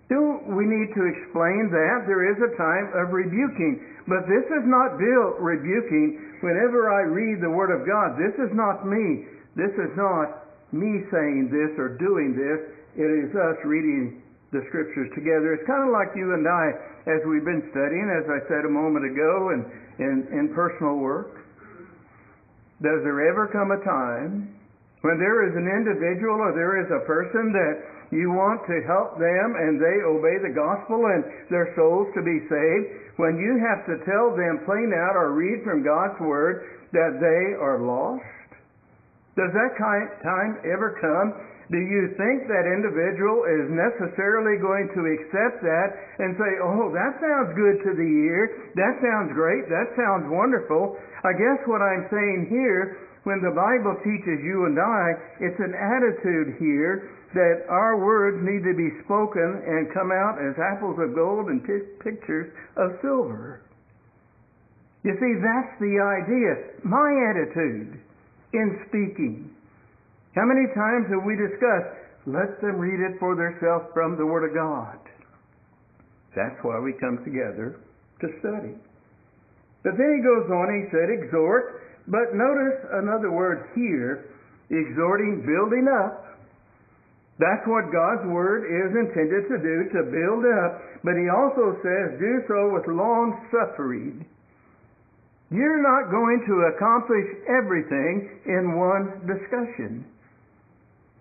Do 0.07 0.39
we 0.55 0.63
need 0.63 0.95
to 0.95 1.03
explain 1.03 1.67
that? 1.67 2.07
There 2.07 2.31
is 2.31 2.39
a 2.39 2.55
time 2.55 2.95
of 2.95 3.11
rebuking. 3.11 3.83
But 4.07 4.23
this 4.23 4.47
is 4.47 4.63
not 4.63 4.95
Bill 4.95 5.35
rebuking. 5.35 6.39
Whenever 6.39 6.87
I 6.87 7.03
read 7.03 7.43
the 7.43 7.51
Word 7.51 7.75
of 7.75 7.83
God, 7.83 8.15
this 8.15 8.31
is 8.39 8.55
not 8.55 8.87
me. 8.87 9.27
This 9.59 9.73
is 9.75 9.91
not 9.99 10.47
me 10.71 11.03
saying 11.11 11.51
this 11.51 11.75
or 11.75 11.99
doing 11.99 12.31
this. 12.39 12.59
It 12.97 13.05
is 13.05 13.29
us 13.37 13.61
reading 13.61 14.25
the 14.49 14.65
Scriptures 14.73 15.13
together. 15.13 15.53
It's 15.53 15.69
kind 15.69 15.85
of 15.85 15.93
like 15.93 16.17
you 16.17 16.33
and 16.33 16.49
I, 16.49 16.73
as 17.05 17.21
we've 17.29 17.45
been 17.45 17.61
studying, 17.69 18.09
as 18.09 18.25
I 18.25 18.41
said 18.49 18.65
a 18.65 18.73
moment 18.73 19.05
ago, 19.05 19.53
in, 19.53 19.61
in, 20.01 20.15
in 20.33 20.43
personal 20.57 20.97
work. 20.97 21.45
Does 22.81 23.05
there 23.05 23.21
ever 23.29 23.53
come 23.53 23.69
a 23.69 23.77
time 23.85 24.49
when 25.05 25.21
there 25.21 25.45
is 25.45 25.53
an 25.53 25.69
individual 25.69 26.41
or 26.41 26.57
there 26.57 26.81
is 26.81 26.89
a 26.89 27.05
person 27.05 27.53
that 27.53 27.75
you 28.09 28.33
want 28.33 28.65
to 28.65 28.81
help 28.89 29.21
them 29.21 29.47
and 29.61 29.77
they 29.77 30.01
obey 30.01 30.41
the 30.41 30.57
gospel 30.57 30.97
and 31.05 31.21
their 31.53 31.69
souls 31.77 32.09
to 32.17 32.25
be 32.25 32.41
saved, 32.49 33.13
when 33.21 33.37
you 33.37 33.61
have 33.61 33.85
to 33.85 34.01
tell 34.09 34.33
them 34.33 34.65
plain 34.65 34.89
out 34.89 35.13
or 35.13 35.37
read 35.37 35.61
from 35.61 35.85
God's 35.85 36.17
Word 36.17 36.89
that 36.97 37.21
they 37.21 37.53
are 37.61 37.77
lost? 37.77 38.25
Does 39.37 39.53
that 39.53 39.77
time 39.77 40.57
ever 40.65 40.97
come? 40.97 41.56
Do 41.67 41.83
you 41.83 42.15
think 42.15 42.47
that 42.47 42.63
individual 42.63 43.43
is 43.43 43.67
necessarily 43.67 44.55
going 44.55 44.87
to 44.95 45.01
accept 45.03 45.59
that 45.67 45.89
and 46.23 46.31
say, 46.39 46.51
oh, 46.63 46.87
that 46.95 47.19
sounds 47.19 47.51
good 47.59 47.83
to 47.83 47.91
the 47.91 48.11
ear, 48.23 48.71
that 48.79 48.95
sounds 49.03 49.35
great, 49.35 49.67
that 49.67 49.91
sounds 49.99 50.31
wonderful? 50.31 50.95
I 51.27 51.35
guess 51.35 51.59
what 51.67 51.83
I'm 51.83 52.07
saying 52.07 52.47
here, 52.47 53.03
when 53.27 53.43
the 53.43 53.51
Bible 53.51 53.99
teaches 53.99 54.39
you 54.47 54.71
and 54.71 54.79
I, 54.79 55.19
it's 55.43 55.59
an 55.59 55.75
attitude 55.75 56.55
here 56.55 57.11
that 57.35 57.67
our 57.67 57.99
words 57.99 58.39
need 58.39 58.63
to 58.63 58.71
be 58.71 58.87
spoken 59.03 59.59
and 59.67 59.91
come 59.91 60.15
out 60.15 60.39
as 60.39 60.55
apples 60.71 60.95
of 61.03 61.11
gold 61.11 61.51
and 61.51 61.59
pictures 61.99 62.47
of 62.79 62.95
silver. 63.03 63.59
You 65.03 65.11
see, 65.19 65.33
that's 65.43 65.75
the 65.83 65.99
idea. 65.99 66.79
My 66.87 67.11
attitude 67.27 67.99
in 68.55 68.79
speaking. 68.87 69.51
How 70.37 70.45
many 70.45 70.69
times 70.77 71.09
have 71.09 71.25
we 71.25 71.33
discussed, 71.33 71.97
let 72.29 72.61
them 72.61 72.77
read 72.77 73.01
it 73.01 73.17
for 73.17 73.33
themselves 73.33 73.89
from 73.97 74.21
the 74.21 74.25
Word 74.25 74.45
of 74.45 74.53
God? 74.53 75.01
That's 76.37 76.61
why 76.61 76.77
we 76.77 76.93
come 77.01 77.25
together 77.25 77.81
to 78.21 78.27
study. 78.37 78.77
But 79.81 79.97
then 79.97 80.13
he 80.13 80.21
goes 80.21 80.45
on, 80.45 80.67
he 80.77 80.93
said, 80.93 81.09
exhort. 81.09 81.81
But 82.05 82.37
notice 82.37 82.77
another 83.01 83.33
word 83.33 83.73
here, 83.73 84.29
exhorting, 84.69 85.41
building 85.41 85.89
up 85.89 86.27
that's 87.39 87.65
what 87.69 87.93
God's 87.93 88.25
Word 88.25 88.65
is 88.65 88.97
intended 88.97 89.45
to 89.45 89.57
do, 89.61 89.75
to 89.93 90.09
build 90.09 90.43
up. 90.65 90.81
But 91.05 91.21
He 91.21 91.29
also 91.29 91.77
says, 91.85 92.17
do 92.17 92.41
so 92.49 92.73
with 92.73 92.89
long 92.89 93.37
suffering. 93.53 94.25
You're 95.53 95.81
not 95.81 96.09
going 96.09 96.43
to 96.49 96.73
accomplish 96.75 97.27
everything 97.47 98.41
in 98.49 98.75
one 98.75 99.21
discussion. 99.29 100.03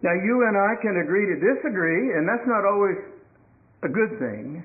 Now, 0.03 0.13
you 0.13 0.45
and 0.45 0.57
I 0.57 0.77
can 0.83 1.01
agree 1.01 1.25
to 1.25 1.37
disagree, 1.41 2.13
and 2.17 2.29
that's 2.29 2.47
not 2.47 2.69
always 2.69 3.01
a 3.83 3.89
good 3.89 4.19
thing. 4.21 4.63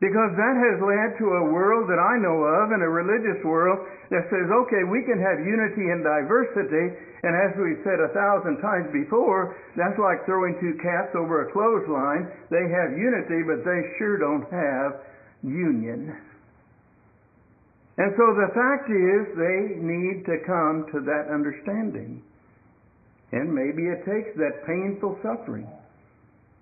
Because 0.00 0.32
that 0.36 0.56
has 0.58 0.76
led 0.84 1.16
to 1.20 1.26
a 1.44 1.48
world 1.48 1.88
that 1.88 2.00
I 2.00 2.20
know 2.20 2.44
of, 2.44 2.72
and 2.72 2.82
a 2.82 2.88
religious 2.88 3.40
world, 3.44 3.84
that 4.10 4.28
says, 4.28 4.46
okay, 4.52 4.84
we 4.84 5.04
can 5.04 5.16
have 5.16 5.40
unity 5.40 5.92
and 5.92 6.04
diversity, 6.04 6.92
and 7.24 7.32
as 7.32 7.56
we've 7.56 7.80
said 7.84 8.00
a 8.04 8.12
thousand 8.12 8.60
times 8.60 8.92
before, 8.92 9.56
that's 9.76 9.96
like 9.96 10.24
throwing 10.28 10.60
two 10.60 10.76
cats 10.82 11.16
over 11.16 11.48
a 11.48 11.52
clothesline. 11.52 12.28
They 12.52 12.68
have 12.68 12.92
unity, 13.00 13.40
but 13.48 13.64
they 13.64 13.80
sure 13.96 14.20
don't 14.20 14.44
have 14.52 15.08
union. 15.40 16.12
And 17.96 18.12
so 18.18 18.34
the 18.34 18.50
fact 18.52 18.90
is, 18.90 19.22
they 19.38 19.80
need 19.80 20.26
to 20.26 20.36
come 20.44 20.84
to 20.92 21.00
that 21.06 21.32
understanding. 21.32 22.20
And 23.34 23.50
maybe 23.50 23.90
it 23.90 24.06
takes 24.06 24.30
that 24.38 24.62
painful 24.62 25.18
suffering, 25.18 25.66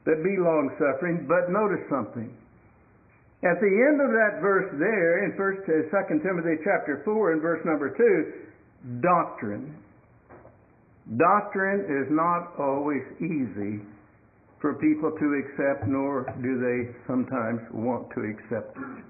that 0.09 0.25
be 0.25 0.41
long 0.41 0.73
suffering, 0.81 1.29
but 1.29 1.53
notice 1.53 1.85
something. 1.93 2.33
At 3.45 3.61
the 3.61 3.69
end 3.69 4.01
of 4.01 4.09
that 4.17 4.41
verse 4.41 4.73
there, 4.81 5.29
in 5.29 5.37
First, 5.37 5.69
uh, 5.69 5.85
Second 5.93 6.25
Timothy 6.25 6.57
chapter 6.65 7.03
four, 7.05 7.33
and 7.37 7.43
verse 7.43 7.61
number 7.69 7.93
two, 7.93 8.49
doctrine. 9.05 9.77
Doctrine 11.19 11.85
is 11.93 12.09
not 12.09 12.57
always 12.57 13.05
easy 13.21 13.85
for 14.63 14.73
people 14.81 15.13
to 15.13 15.27
accept, 15.45 15.85
nor 15.87 16.25
do 16.41 16.57
they 16.57 16.97
sometimes 17.07 17.61
want 17.75 18.09
to 18.15 18.33
accept 18.33 18.79
it. 18.79 19.05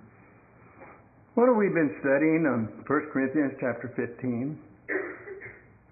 What 1.35 1.47
have 1.47 1.57
we 1.57 1.69
been 1.69 1.95
studying 2.01 2.43
on 2.51 2.73
1 2.89 3.11
Corinthians 3.13 3.53
chapter 3.61 3.93
15? 3.95 4.59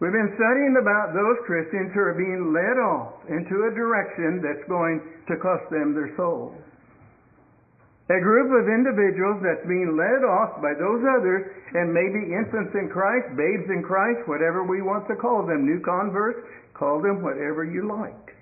We've 0.00 0.16
been 0.16 0.32
studying 0.32 0.80
about 0.80 1.12
those 1.12 1.44
Christians 1.44 1.92
who 1.92 2.00
are 2.00 2.16
being 2.16 2.56
led 2.56 2.80
off 2.80 3.20
into 3.28 3.68
a 3.68 3.74
direction 3.76 4.40
that's 4.40 4.64
going 4.64 4.96
to 5.28 5.36
cost 5.36 5.68
them 5.68 5.92
their 5.92 6.08
souls. 6.16 6.56
A 8.08 8.16
group 8.16 8.48
of 8.48 8.64
individuals 8.66 9.44
that's 9.44 9.62
being 9.68 10.00
led 10.00 10.24
off 10.24 10.56
by 10.64 10.72
those 10.72 11.04
others, 11.04 11.52
and 11.76 11.92
maybe 11.92 12.32
infants 12.32 12.72
in 12.74 12.88
Christ, 12.88 13.28
babes 13.36 13.68
in 13.68 13.84
Christ, 13.84 14.24
whatever 14.24 14.64
we 14.64 14.80
want 14.80 15.06
to 15.12 15.20
call 15.20 15.44
them, 15.44 15.68
new 15.68 15.84
converts, 15.84 16.48
call 16.72 17.04
them 17.04 17.20
whatever 17.20 17.62
you 17.62 17.84
like. 17.84 18.34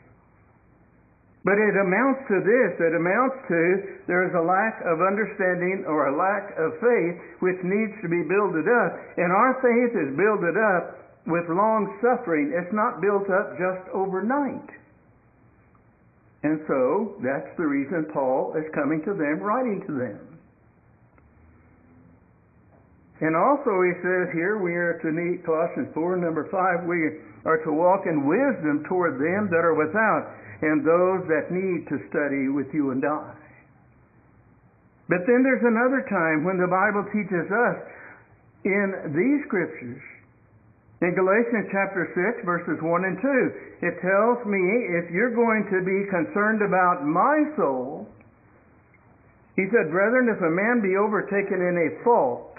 But 1.42 1.58
it 1.58 1.74
amounts 1.74 2.22
to 2.30 2.38
this. 2.38 2.70
It 2.78 2.94
amounts 2.94 3.34
to 3.50 3.60
there 4.06 4.24
is 4.24 4.34
a 4.38 4.46
lack 4.46 4.78
of 4.86 5.02
understanding 5.02 5.84
or 5.90 6.06
a 6.06 6.16
lack 6.16 6.54
of 6.54 6.78
faith 6.78 7.18
which 7.42 7.58
needs 7.66 7.98
to 8.00 8.08
be 8.08 8.22
builded 8.24 8.70
up. 8.70 8.94
And 9.18 9.34
our 9.34 9.58
faith 9.58 9.92
is 9.96 10.16
builded 10.16 10.54
up 10.54 11.07
with 11.26 11.48
long 11.48 11.98
suffering. 12.00 12.52
It's 12.54 12.72
not 12.72 13.00
built 13.00 13.28
up 13.30 13.58
just 13.58 13.88
overnight. 13.92 14.70
And 16.42 16.62
so 16.68 17.18
that's 17.18 17.50
the 17.58 17.66
reason 17.66 18.06
Paul 18.12 18.54
is 18.54 18.64
coming 18.74 19.02
to 19.02 19.12
them, 19.12 19.42
writing 19.42 19.82
to 19.86 19.92
them. 19.92 20.38
And 23.20 23.34
also 23.34 23.82
he 23.82 23.98
says 23.98 24.30
here 24.30 24.62
we 24.62 24.78
are 24.78 25.02
to 25.02 25.10
need 25.10 25.42
Colossians 25.42 25.90
4, 25.94 26.22
number 26.22 26.46
5, 26.46 26.86
we 26.86 27.18
are 27.42 27.58
to 27.66 27.72
walk 27.74 28.06
in 28.06 28.22
wisdom 28.30 28.86
toward 28.86 29.18
them 29.18 29.50
that 29.50 29.66
are 29.66 29.74
without 29.74 30.30
and 30.62 30.86
those 30.86 31.26
that 31.26 31.50
need 31.50 31.86
to 31.90 31.98
study 32.10 32.46
with 32.50 32.70
you 32.74 32.90
and 32.90 33.02
I. 33.02 33.34
But 35.08 35.26
then 35.26 35.42
there's 35.42 35.66
another 35.66 36.06
time 36.06 36.44
when 36.44 36.58
the 36.58 36.70
Bible 36.70 37.06
teaches 37.10 37.46
us 37.50 37.78
in 38.62 39.14
these 39.14 39.46
scriptures 39.46 40.02
in 41.00 41.14
Galatians 41.14 41.70
chapter 41.70 42.10
6, 42.10 42.42
verses 42.42 42.82
1 42.82 43.04
and 43.06 43.18
2, 43.22 43.86
it 43.86 43.94
tells 44.02 44.42
me 44.50 44.58
if 44.98 45.06
you're 45.14 45.30
going 45.34 45.62
to 45.70 45.78
be 45.86 46.10
concerned 46.10 46.58
about 46.58 47.06
my 47.06 47.46
soul, 47.54 48.02
he 49.54 49.70
said, 49.70 49.94
Brethren, 49.94 50.26
if 50.26 50.42
a 50.42 50.50
man 50.50 50.82
be 50.82 50.98
overtaken 50.98 51.62
in 51.62 51.74
a 51.78 52.02
fault, 52.02 52.50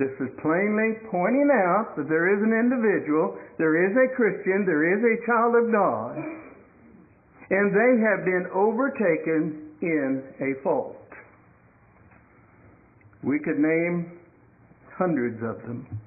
this 0.00 0.12
is 0.16 0.32
plainly 0.40 0.96
pointing 1.12 1.52
out 1.52 1.92
that 2.00 2.08
there 2.08 2.32
is 2.32 2.40
an 2.40 2.56
individual, 2.56 3.36
there 3.58 3.76
is 3.84 3.92
a 3.92 4.08
Christian, 4.16 4.64
there 4.64 4.88
is 4.88 5.04
a 5.04 5.20
child 5.28 5.52
of 5.60 5.68
God, 5.68 6.16
and 7.52 7.68
they 7.68 8.00
have 8.00 8.24
been 8.24 8.48
overtaken 8.56 9.76
in 9.82 10.24
a 10.40 10.62
fault. 10.62 10.96
We 13.22 13.38
could 13.40 13.58
name 13.58 14.18
hundreds 14.96 15.36
of 15.44 15.60
them. 15.68 16.00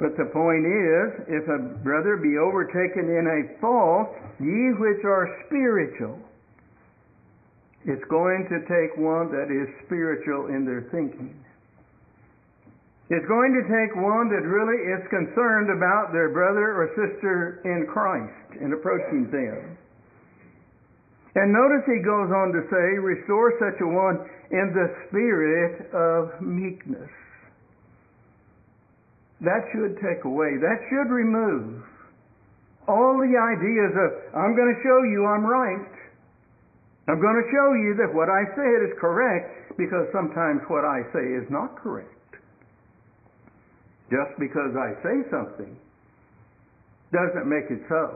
But 0.00 0.16
the 0.16 0.32
point 0.32 0.64
is, 0.64 1.06
if 1.28 1.44
a 1.44 1.60
brother 1.84 2.16
be 2.16 2.40
overtaken 2.40 3.04
in 3.04 3.28
a 3.28 3.60
fault, 3.60 4.08
ye 4.40 4.72
which 4.80 5.04
are 5.04 5.28
spiritual, 5.44 6.16
it's 7.84 8.04
going 8.08 8.48
to 8.48 8.64
take 8.64 8.96
one 8.96 9.28
that 9.28 9.52
is 9.52 9.68
spiritual 9.84 10.48
in 10.48 10.64
their 10.64 10.88
thinking. 10.88 11.36
It's 13.12 13.28
going 13.28 13.52
to 13.52 13.64
take 13.68 13.92
one 14.00 14.32
that 14.32 14.40
really 14.40 14.80
is 14.88 15.04
concerned 15.12 15.68
about 15.68 16.16
their 16.16 16.30
brother 16.32 16.80
or 16.80 16.88
sister 16.96 17.60
in 17.68 17.84
Christ 17.84 18.56
in 18.56 18.72
approaching 18.72 19.28
them. 19.28 19.76
And 21.34 21.52
notice 21.52 21.84
he 21.84 22.00
goes 22.00 22.32
on 22.32 22.56
to 22.56 22.62
say, 22.72 22.86
restore 23.04 23.52
such 23.60 23.80
a 23.82 23.86
one 23.86 24.16
in 24.50 24.72
the 24.72 24.88
spirit 25.08 25.92
of 25.92 26.40
meekness. 26.40 27.10
That 29.40 29.64
should 29.72 29.96
take 30.04 30.24
away, 30.24 30.60
that 30.60 30.78
should 30.92 31.08
remove 31.08 31.80
all 32.88 33.16
the 33.22 33.32
ideas 33.38 33.92
of, 33.94 34.10
I'm 34.34 34.52
going 34.56 34.72
to 34.74 34.80
show 34.82 35.00
you 35.06 35.24
I'm 35.24 35.46
right. 35.46 35.94
I'm 37.08 37.20
going 37.20 37.38
to 37.38 37.48
show 37.50 37.68
you 37.74 37.96
that 38.02 38.10
what 38.12 38.28
I 38.28 38.44
said 38.54 38.78
is 38.86 38.92
correct 39.00 39.78
because 39.78 40.06
sometimes 40.12 40.60
what 40.68 40.84
I 40.84 41.02
say 41.14 41.26
is 41.38 41.46
not 41.48 41.78
correct. 41.78 42.10
Just 44.10 44.34
because 44.38 44.74
I 44.74 44.94
say 45.06 45.16
something 45.30 45.72
doesn't 47.14 47.46
make 47.46 47.70
it 47.70 47.82
so. 47.88 48.10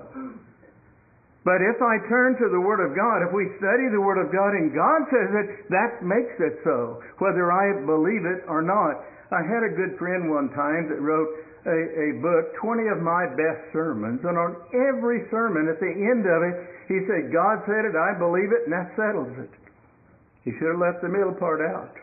But 1.45 1.61
if 1.61 1.78
I 1.78 2.00
turn 2.09 2.40
to 2.40 2.49
the 2.49 2.61
Word 2.61 2.81
of 2.81 2.97
God, 2.97 3.21
if 3.21 3.33
we 3.35 3.47
study 3.61 3.93
the 3.93 4.00
Word 4.00 4.16
of 4.16 4.33
God 4.33 4.57
and 4.57 4.73
God 4.73 5.00
says 5.12 5.31
it, 5.45 5.49
that 5.71 6.00
makes 6.00 6.35
it 6.40 6.59
so, 6.64 7.02
whether 7.19 7.52
I 7.52 7.85
believe 7.85 8.25
it 8.25 8.49
or 8.49 8.62
not. 8.62 9.04
I 9.35 9.43
had 9.43 9.67
a 9.67 9.75
good 9.75 9.99
friend 9.99 10.31
one 10.31 10.55
time 10.55 10.87
that 10.88 11.03
wrote 11.03 11.26
a, 11.67 11.79
a 12.07 12.09
book, 12.23 12.55
20 12.62 12.87
of 12.95 13.03
my 13.03 13.26
best 13.35 13.75
sermons, 13.75 14.23
and 14.23 14.38
on 14.38 14.55
every 14.71 15.26
sermon, 15.35 15.67
at 15.67 15.81
the 15.83 15.91
end 15.91 16.23
of 16.23 16.41
it, 16.47 16.57
he 16.87 17.03
said, 17.11 17.35
God 17.35 17.67
said 17.67 17.83
it, 17.88 17.99
I 17.99 18.14
believe 18.14 18.55
it, 18.55 18.71
and 18.71 18.73
that 18.73 18.95
settles 18.95 19.33
it. 19.43 19.50
He 20.45 20.53
should 20.61 20.76
have 20.76 20.83
left 20.83 21.03
the 21.03 21.09
middle 21.09 21.35
part 21.35 21.64
out. 21.64 21.97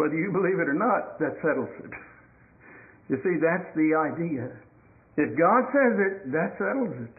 Whether 0.00 0.16
you 0.16 0.32
believe 0.32 0.62
it 0.62 0.70
or 0.70 0.78
not, 0.78 1.18
that 1.18 1.36
settles 1.42 1.68
it. 1.84 1.92
You 3.10 3.18
see, 3.26 3.36
that's 3.42 3.66
the 3.74 3.92
idea. 3.98 4.48
If 5.18 5.36
God 5.36 5.66
says 5.74 5.94
it, 5.98 6.32
that 6.32 6.54
settles 6.56 6.94
it. 7.04 7.16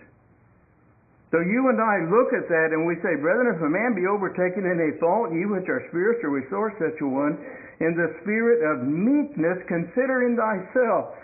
So 1.31 1.39
you 1.39 1.71
and 1.71 1.79
I 1.79 2.03
look 2.11 2.35
at 2.35 2.51
that 2.51 2.75
and 2.75 2.83
we 2.83 2.99
say, 2.99 3.15
Brethren, 3.15 3.55
if 3.55 3.63
a 3.63 3.71
man 3.71 3.95
be 3.95 4.03
overtaken 4.03 4.67
in 4.67 4.75
a 4.83 4.99
fault, 4.99 5.31
ye 5.31 5.47
which 5.47 5.63
are 5.71 5.79
spiritual, 5.87 6.35
restore 6.35 6.75
such 6.75 6.99
a 6.99 7.07
one 7.07 7.39
in 7.79 7.95
the 7.95 8.11
spirit 8.19 8.59
of 8.67 8.83
meekness, 8.83 9.63
considering 9.71 10.35
thyself, 10.35 11.15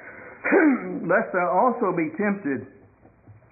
lest 1.11 1.35
thou 1.35 1.51
also 1.51 1.91
be 1.91 2.07
tempted. 2.15 2.71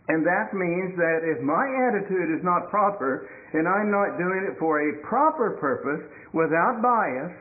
And 0.08 0.24
that 0.24 0.56
means 0.56 0.96
that 0.96 1.28
if 1.28 1.44
my 1.44 1.68
attitude 1.92 2.32
is 2.32 2.40
not 2.40 2.72
proper, 2.72 3.28
and 3.52 3.68
I'm 3.68 3.92
not 3.92 4.16
doing 4.16 4.48
it 4.48 4.56
for 4.56 4.80
a 4.80 4.96
proper 5.04 5.60
purpose, 5.60 6.08
without 6.32 6.80
bias, 6.80 7.36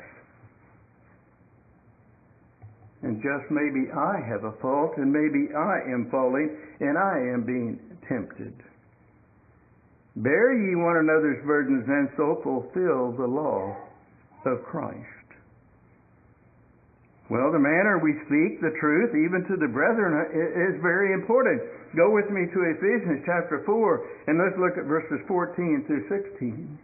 and 3.06 3.22
just 3.22 3.46
maybe 3.52 3.92
I 3.94 4.18
have 4.26 4.42
a 4.42 4.58
fault, 4.58 4.98
and 4.98 5.12
maybe 5.12 5.54
I 5.54 5.86
am 5.86 6.08
falling, 6.10 6.50
and 6.80 6.98
I 6.98 7.14
am 7.30 7.46
being 7.46 7.78
tempted. 8.08 8.73
Bear 10.16 10.54
ye 10.54 10.76
one 10.76 10.96
another's 10.96 11.44
burdens, 11.44 11.84
and 11.88 12.08
so 12.16 12.40
fulfill 12.42 13.12
the 13.12 13.26
law 13.26 13.74
of 14.46 14.62
Christ. 14.62 15.10
Well, 17.30 17.50
the 17.50 17.58
manner 17.58 17.98
we 17.98 18.14
speak 18.28 18.60
the 18.60 18.76
truth, 18.78 19.10
even 19.10 19.42
to 19.48 19.56
the 19.56 19.72
brethren, 19.72 20.12
is 20.30 20.80
very 20.84 21.14
important. 21.14 21.62
Go 21.96 22.12
with 22.12 22.30
me 22.30 22.46
to 22.46 22.58
Ephesians 22.78 23.24
chapter 23.26 23.62
4, 23.66 24.28
and 24.28 24.38
let's 24.38 24.54
look 24.60 24.76
at 24.78 24.84
verses 24.84 25.18
14 25.26 25.84
through 25.88 26.06
16 26.06 26.78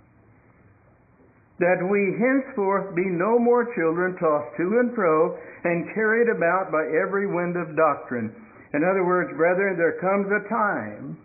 that 1.60 1.76
we 1.76 2.16
henceforth 2.16 2.96
be 2.96 3.04
no 3.04 3.38
more 3.38 3.68
children 3.76 4.16
tossed 4.16 4.56
to 4.56 4.80
and 4.80 4.96
fro 4.96 5.36
and 5.62 5.92
carried 5.92 6.32
about 6.32 6.72
by 6.72 6.80
every 6.88 7.28
wind 7.28 7.52
of 7.54 7.76
doctrine. 7.76 8.32
In 8.72 8.80
other 8.80 9.04
words, 9.04 9.28
brethren, 9.36 9.76
there 9.76 10.00
comes 10.00 10.24
a 10.32 10.40
time 10.48 11.20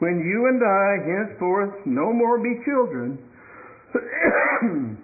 when 0.00 0.24
you 0.24 0.48
and 0.48 0.60
I 0.64 0.96
henceforth 1.04 1.86
no 1.86 2.12
more 2.12 2.40
be 2.40 2.56
children, 2.64 3.20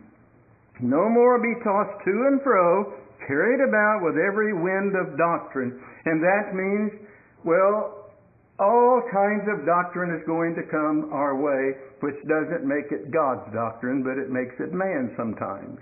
no 0.81 1.09
more 1.09 1.39
be 1.39 1.53
tossed 1.63 2.01
to 2.05 2.15
and 2.33 2.41
fro, 2.43 2.97
carried 3.29 3.61
about 3.61 4.01
with 4.03 4.17
every 4.17 4.53
wind 4.57 4.97
of 4.97 5.17
doctrine. 5.17 5.79
And 6.05 6.23
that 6.25 6.57
means, 6.57 6.93
well, 7.45 8.09
all 8.59 9.05
kinds 9.13 9.45
of 9.53 9.67
doctrine 9.69 10.17
is 10.17 10.25
going 10.25 10.57
to 10.57 10.65
come 10.73 11.13
our 11.13 11.37
way, 11.37 11.77
which 12.01 12.17
doesn't 12.25 12.65
make 12.65 12.89
it 12.89 13.13
God's 13.13 13.45
doctrine, 13.53 14.01
but 14.01 14.17
it 14.17 14.33
makes 14.33 14.57
it 14.61 14.73
man 14.73 15.13
sometimes. 15.17 15.77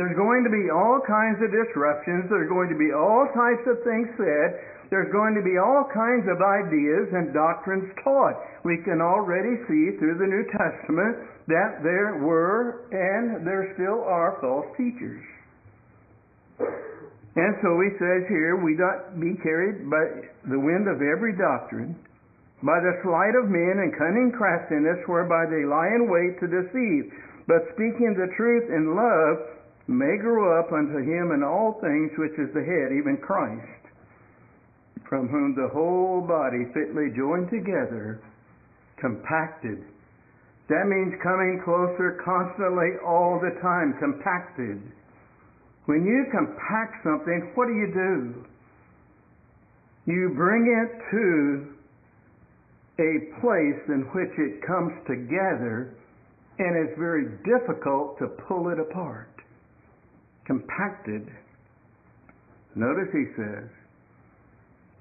There's 0.00 0.16
going 0.16 0.46
to 0.46 0.52
be 0.54 0.70
all 0.70 1.02
kinds 1.04 1.42
of 1.42 1.50
disruptions. 1.50 2.30
There's 2.30 2.48
going 2.48 2.70
to 2.70 2.78
be 2.78 2.94
all 2.94 3.26
types 3.34 3.66
of 3.66 3.82
things 3.82 4.06
said. 4.14 4.77
There's 4.90 5.12
going 5.12 5.36
to 5.36 5.44
be 5.44 5.60
all 5.60 5.84
kinds 5.92 6.24
of 6.32 6.40
ideas 6.40 7.12
and 7.12 7.36
doctrines 7.36 7.92
taught. 8.02 8.40
We 8.64 8.80
can 8.84 9.04
already 9.04 9.60
see 9.68 9.96
through 10.00 10.16
the 10.16 10.28
New 10.28 10.44
Testament 10.48 11.28
that 11.48 11.84
there 11.84 12.24
were 12.24 12.88
and 12.88 13.44
there 13.44 13.72
still 13.76 14.00
are 14.04 14.40
false 14.40 14.68
teachers. 14.76 15.20
And 17.36 17.54
so 17.62 17.78
he 17.84 17.92
says 18.00 18.26
here, 18.26 18.56
we 18.58 18.74
not 18.74 19.20
be 19.20 19.36
carried 19.44 19.86
by 19.86 20.26
the 20.48 20.58
wind 20.58 20.88
of 20.88 21.04
every 21.04 21.36
doctrine, 21.36 21.94
by 22.64 22.80
the 22.80 22.98
sleight 23.04 23.36
of 23.38 23.46
men 23.46 23.78
and 23.78 23.94
cunning 23.94 24.32
craftiness, 24.34 24.98
whereby 25.06 25.46
they 25.46 25.62
lie 25.68 25.92
in 25.94 26.10
wait 26.10 26.40
to 26.40 26.50
deceive. 26.50 27.12
But 27.46 27.68
speaking 27.76 28.16
the 28.18 28.32
truth 28.34 28.66
in 28.72 28.96
love, 28.96 29.54
may 29.86 30.18
grow 30.20 30.58
up 30.58 30.72
unto 30.72 30.98
him 30.98 31.32
in 31.32 31.46
all 31.46 31.78
things 31.80 32.10
which 32.18 32.36
is 32.36 32.52
the 32.52 32.64
head, 32.64 32.92
even 32.92 33.16
Christ, 33.22 33.87
from 35.08 35.28
whom 35.28 35.54
the 35.54 35.68
whole 35.72 36.20
body 36.20 36.68
fitly 36.74 37.08
joined 37.16 37.50
together, 37.50 38.20
compacted. 39.00 39.82
That 40.68 40.84
means 40.86 41.16
coming 41.22 41.62
closer 41.64 42.20
constantly 42.24 43.00
all 43.04 43.40
the 43.40 43.58
time, 43.60 43.96
compacted 43.98 44.82
when 45.88 46.04
you 46.04 46.26
compact 46.30 47.02
something, 47.02 47.50
what 47.54 47.64
do 47.64 47.72
you 47.72 47.88
do? 47.94 48.44
You 50.04 50.34
bring 50.36 50.68
it 50.68 50.92
to 51.10 51.72
a 53.00 53.40
place 53.40 53.80
in 53.88 54.04
which 54.12 54.28
it 54.36 54.60
comes 54.66 54.92
together 55.08 55.96
and 56.58 56.76
it's 56.76 56.98
very 56.98 57.24
difficult 57.40 58.18
to 58.18 58.26
pull 58.46 58.68
it 58.68 58.78
apart. 58.78 59.32
Compacted. 60.44 61.26
Notice 62.74 63.08
he 63.10 63.24
says, 63.34 63.70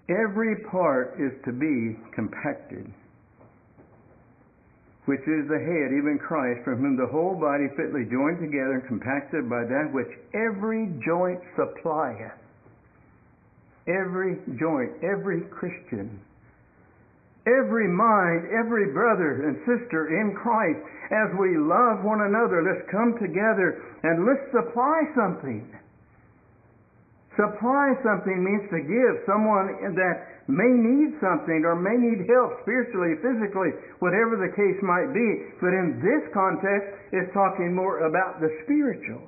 every 0.10 0.64
part 0.72 1.16
is 1.20 1.32
to 1.46 1.52
be 1.52 1.98
compacted 2.16 2.92
which 5.08 5.24
is 5.24 5.48
the 5.48 5.56
head, 5.56 5.96
even 5.96 6.20
Christ, 6.20 6.68
from 6.68 6.84
whom 6.84 7.00
the 7.00 7.08
whole 7.08 7.40
body 7.40 7.72
fitly 7.80 8.04
joined 8.12 8.44
together 8.44 8.84
and 8.84 8.88
compacted 8.92 9.48
by 9.48 9.64
that 9.64 9.88
which 9.96 10.12
every 10.36 10.92
joint 11.00 11.40
supplieth. 11.56 12.36
Every 13.88 14.36
joint, 14.60 15.00
every 15.00 15.48
Christian, 15.48 16.20
every 17.48 17.88
mind, 17.88 18.52
every 18.52 18.92
brother 18.92 19.48
and 19.48 19.56
sister 19.64 20.12
in 20.12 20.36
Christ, 20.36 20.84
as 21.08 21.32
we 21.40 21.56
love 21.56 22.04
one 22.04 22.28
another, 22.28 22.60
let's 22.68 22.84
come 22.92 23.16
together 23.16 23.80
and 24.04 24.28
let's 24.28 24.44
supply 24.52 25.08
something. 25.16 25.64
Supply 27.38 27.94
something 28.02 28.42
means 28.42 28.66
to 28.74 28.82
give 28.82 29.22
someone 29.30 29.78
that 29.94 30.16
may 30.50 30.74
need 30.74 31.22
something 31.22 31.62
or 31.70 31.78
may 31.78 31.94
need 31.94 32.26
help 32.26 32.58
spiritually, 32.66 33.14
physically, 33.22 33.78
whatever 34.02 34.42
the 34.42 34.50
case 34.58 34.82
might 34.82 35.14
be. 35.14 35.54
But 35.62 35.78
in 35.78 36.02
this 36.02 36.26
context, 36.34 36.98
it's 37.14 37.30
talking 37.38 37.78
more 37.78 38.10
about 38.10 38.42
the 38.42 38.50
spiritual. 38.66 39.22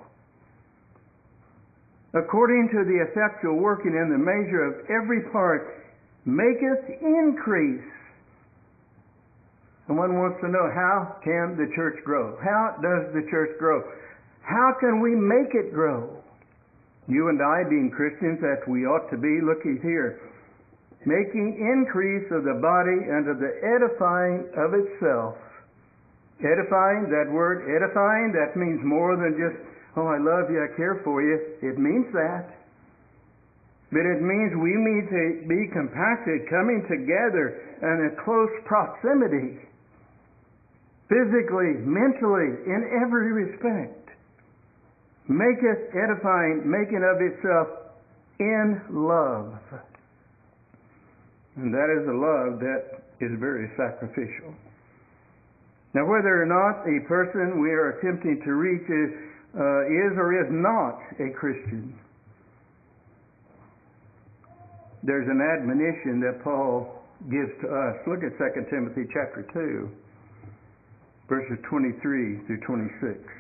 According 2.18 2.74
to 2.74 2.82
the 2.82 3.06
effectual 3.06 3.62
working 3.62 3.94
in 3.94 4.10
the 4.10 4.18
measure 4.18 4.66
of 4.66 4.90
every 4.90 5.30
part, 5.30 5.86
maketh 6.26 6.90
increase. 7.06 7.86
And 9.88 9.98
one 9.98 10.18
wants 10.18 10.42
to 10.42 10.50
know 10.50 10.66
how 10.74 11.22
can 11.24 11.54
the 11.58 11.70
church 11.76 12.02
grow? 12.06 12.38
How 12.42 12.74
does 12.82 13.14
the 13.14 13.30
church 13.30 13.54
grow? 13.60 13.86
How 14.42 14.74
can 14.80 15.02
we 15.02 15.14
make 15.14 15.54
it 15.54 15.74
grow? 15.74 16.19
You 17.10 17.34
and 17.34 17.42
I 17.42 17.66
being 17.66 17.90
Christians 17.90 18.38
as 18.46 18.62
we 18.70 18.86
ought 18.86 19.10
to 19.10 19.18
be, 19.18 19.42
look 19.42 19.66
here, 19.66 20.22
making 21.10 21.58
increase 21.58 22.30
of 22.30 22.46
the 22.46 22.62
body 22.62 23.02
unto 23.10 23.34
the 23.34 23.50
edifying 23.66 24.46
of 24.54 24.78
itself. 24.78 25.34
Edifying, 26.40 27.10
that 27.10 27.28
word 27.34 27.66
edifying, 27.66 28.32
that 28.38 28.54
means 28.54 28.80
more 28.86 29.18
than 29.18 29.34
just, 29.36 29.58
oh, 29.98 30.06
I 30.06 30.22
love 30.22 30.54
you, 30.54 30.62
I 30.62 30.70
care 30.78 31.02
for 31.04 31.26
you. 31.26 31.36
It 31.66 31.82
means 31.82 32.08
that. 32.14 32.54
But 33.90 34.06
it 34.06 34.22
means 34.22 34.54
we 34.54 34.78
need 34.78 35.10
to 35.10 35.24
be 35.50 35.66
compacted, 35.74 36.46
coming 36.46 36.86
together 36.86 37.58
in 37.82 38.14
a 38.14 38.24
close 38.24 38.54
proximity, 38.70 39.58
physically, 41.10 41.82
mentally, 41.82 42.54
in 42.70 42.86
every 43.02 43.34
respect 43.34 44.09
maketh 45.30 45.94
edifying, 45.94 46.66
making 46.66 47.06
of 47.06 47.22
itself 47.22 47.68
in 48.40 48.82
love. 48.90 49.54
And 51.56 51.74
that 51.74 51.88
is 51.88 52.08
a 52.08 52.18
love 52.18 52.60
that 52.60 53.06
is 53.22 53.32
very 53.40 53.70
sacrificial. 53.78 54.54
Now, 55.94 56.06
whether 56.06 56.42
or 56.42 56.46
not 56.46 56.86
a 56.86 57.08
person 57.08 57.62
we 57.62 57.70
are 57.72 57.98
attempting 57.98 58.42
to 58.46 58.52
reach 58.54 58.84
is, 58.90 59.12
uh, 59.56 59.86
is 59.86 60.18
or 60.18 60.34
is 60.34 60.50
not 60.52 61.00
a 61.20 61.32
Christian, 61.34 61.98
there's 65.04 65.28
an 65.28 65.42
admonition 65.42 66.20
that 66.22 66.44
Paul 66.44 67.02
gives 67.30 67.52
to 67.62 67.68
us. 67.68 67.96
Look 68.08 68.24
at 68.24 68.38
2 68.38 68.66
Timothy 68.70 69.06
chapter 69.14 69.48
2. 69.54 69.90
verses 71.30 71.58
23 71.70 72.40
through 72.48 72.60
26. 72.66 73.39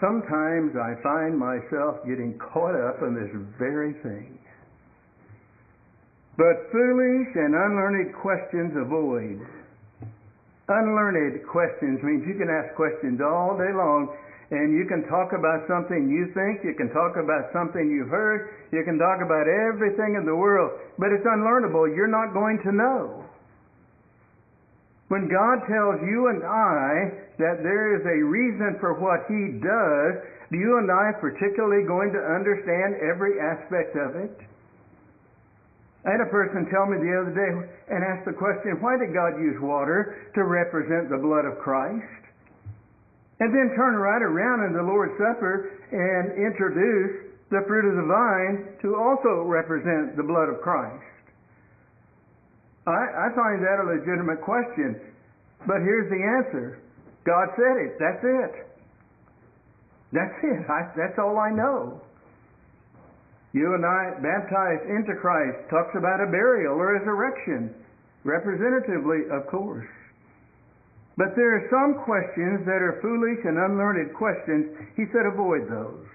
Sometimes 0.00 0.78
I 0.78 0.94
find 1.02 1.34
myself 1.34 1.98
getting 2.06 2.38
caught 2.38 2.78
up 2.78 3.02
in 3.02 3.18
this 3.18 3.30
very 3.58 3.94
thing. 4.06 4.38
But 6.38 6.70
foolish 6.70 7.34
and 7.34 7.50
unlearned 7.50 8.14
questions 8.14 8.70
avoid. 8.78 9.42
Unlearned 10.70 11.42
questions 11.50 11.98
means 12.06 12.22
you 12.30 12.38
can 12.38 12.46
ask 12.46 12.76
questions 12.78 13.18
all 13.18 13.58
day 13.58 13.74
long 13.74 14.14
and 14.50 14.72
you 14.72 14.86
can 14.86 15.02
talk 15.10 15.34
about 15.34 15.66
something 15.66 16.08
you 16.08 16.30
think, 16.32 16.62
you 16.62 16.78
can 16.78 16.88
talk 16.94 17.18
about 17.18 17.50
something 17.52 17.90
you've 17.90 18.08
heard, 18.08 18.54
you 18.70 18.86
can 18.86 18.96
talk 19.02 19.18
about 19.20 19.50
everything 19.50 20.14
in 20.14 20.24
the 20.24 20.34
world, 20.34 20.78
but 20.96 21.10
it's 21.10 21.26
unlearnable. 21.26 21.90
You're 21.90 22.06
not 22.06 22.32
going 22.32 22.62
to 22.64 22.72
know. 22.72 23.24
When 25.08 25.28
God 25.28 25.64
tells 25.64 26.04
you 26.04 26.28
and 26.28 26.44
I 26.44 27.16
that 27.40 27.64
there 27.64 27.96
is 27.96 28.04
a 28.04 28.24
reason 28.28 28.76
for 28.76 28.92
what 29.00 29.24
He 29.24 29.56
does, 29.56 30.12
do 30.52 30.56
you 30.56 30.76
and 30.76 30.92
I 30.92 31.16
particularly 31.16 31.88
going 31.88 32.12
to 32.12 32.20
understand 32.20 33.00
every 33.00 33.40
aspect 33.40 33.96
of 33.96 34.16
it? 34.16 34.36
I 36.04 36.12
had 36.12 36.20
a 36.20 36.30
person 36.30 36.68
tell 36.70 36.86
me 36.86 37.00
the 37.00 37.12
other 37.20 37.34
day 37.34 37.52
and 37.92 38.04
ask 38.04 38.24
the 38.24 38.36
question, 38.36 38.80
why 38.80 38.96
did 38.96 39.12
God 39.12 39.36
use 39.40 39.60
water 39.60 40.30
to 40.36 40.44
represent 40.44 41.10
the 41.10 41.20
blood 41.20 41.44
of 41.44 41.58
Christ? 41.58 42.04
And 43.40 43.52
then 43.52 43.76
turn 43.76 43.96
right 43.96 44.22
around 44.22 44.64
in 44.64 44.72
the 44.72 44.82
Lord's 44.82 45.16
Supper 45.16 45.72
and 45.92 46.36
introduce 46.36 47.28
the 47.50 47.64
fruit 47.66 47.88
of 47.88 47.96
the 47.96 48.08
vine 48.08 48.76
to 48.82 48.96
also 48.96 49.42
represent 49.44 50.16
the 50.16 50.22
blood 50.22 50.48
of 50.48 50.60
Christ. 50.60 51.17
I, 52.88 53.28
I 53.28 53.34
find 53.36 53.60
that 53.62 53.82
a 53.82 53.86
legitimate 53.86 54.40
question. 54.42 55.00
But 55.66 55.84
here's 55.84 56.08
the 56.08 56.20
answer 56.20 56.80
God 57.24 57.48
said 57.56 57.76
it. 57.76 57.92
That's 58.00 58.24
it. 58.24 58.52
That's 60.12 60.38
it. 60.42 60.60
I, 60.70 60.80
that's 60.96 61.18
all 61.18 61.36
I 61.36 61.50
know. 61.50 62.00
You 63.52 63.74
and 63.74 63.84
I, 63.84 64.16
baptized 64.20 64.88
into 64.88 65.16
Christ, 65.20 65.68
talks 65.68 65.92
about 65.96 66.20
a 66.20 66.28
burial 66.28 66.76
or 66.76 67.00
resurrection, 67.00 67.74
representatively, 68.24 69.28
of 69.32 69.48
course. 69.48 69.88
But 71.16 71.34
there 71.34 71.56
are 71.58 71.66
some 71.66 72.04
questions 72.06 72.62
that 72.68 72.78
are 72.78 73.02
foolish 73.02 73.42
and 73.42 73.58
unlearned 73.58 74.14
questions. 74.14 74.70
He 74.94 75.10
said, 75.10 75.26
avoid 75.26 75.66
those. 75.66 76.06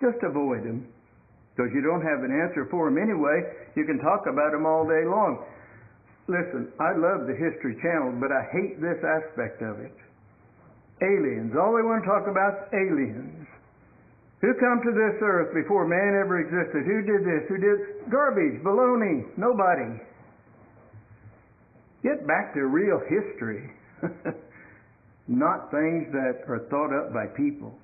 Just 0.00 0.24
avoid 0.24 0.64
them. 0.64 0.88
Because 1.52 1.68
you 1.74 1.84
don't 1.84 2.00
have 2.00 2.24
an 2.24 2.32
answer 2.32 2.64
for 2.70 2.88
them 2.88 2.96
anyway. 2.96 3.44
You 3.76 3.84
can 3.84 4.00
talk 4.00 4.24
about 4.24 4.56
them 4.56 4.64
all 4.64 4.88
day 4.88 5.04
long. 5.04 5.44
Listen, 6.30 6.70
I 6.78 6.94
love 6.94 7.26
the 7.26 7.34
History 7.34 7.74
Channel, 7.82 8.14
but 8.22 8.30
I 8.30 8.46
hate 8.54 8.78
this 8.78 9.02
aspect 9.02 9.66
of 9.66 9.82
it. 9.82 9.90
Aliens. 11.02 11.50
All 11.58 11.74
they 11.74 11.82
want 11.82 12.06
to 12.06 12.08
talk 12.08 12.30
about 12.30 12.70
is 12.70 12.86
aliens. 12.86 13.50
Who 14.38 14.54
come 14.62 14.78
to 14.86 14.92
this 14.94 15.18
earth 15.26 15.50
before 15.52 15.90
man 15.90 16.14
ever 16.22 16.38
existed? 16.38 16.86
Who 16.86 17.02
did 17.02 17.26
this? 17.26 17.42
Who 17.50 17.58
did 17.58 18.10
garbage, 18.14 18.62
baloney? 18.62 19.26
Nobody. 19.36 19.98
Get 22.06 22.26
back 22.30 22.54
to 22.54 22.64
real 22.70 23.02
history, 23.10 23.68
not 25.26 25.70
things 25.74 26.14
that 26.14 26.46
are 26.46 26.64
thought 26.70 26.94
up 26.94 27.12
by 27.12 27.26
people. 27.36 27.74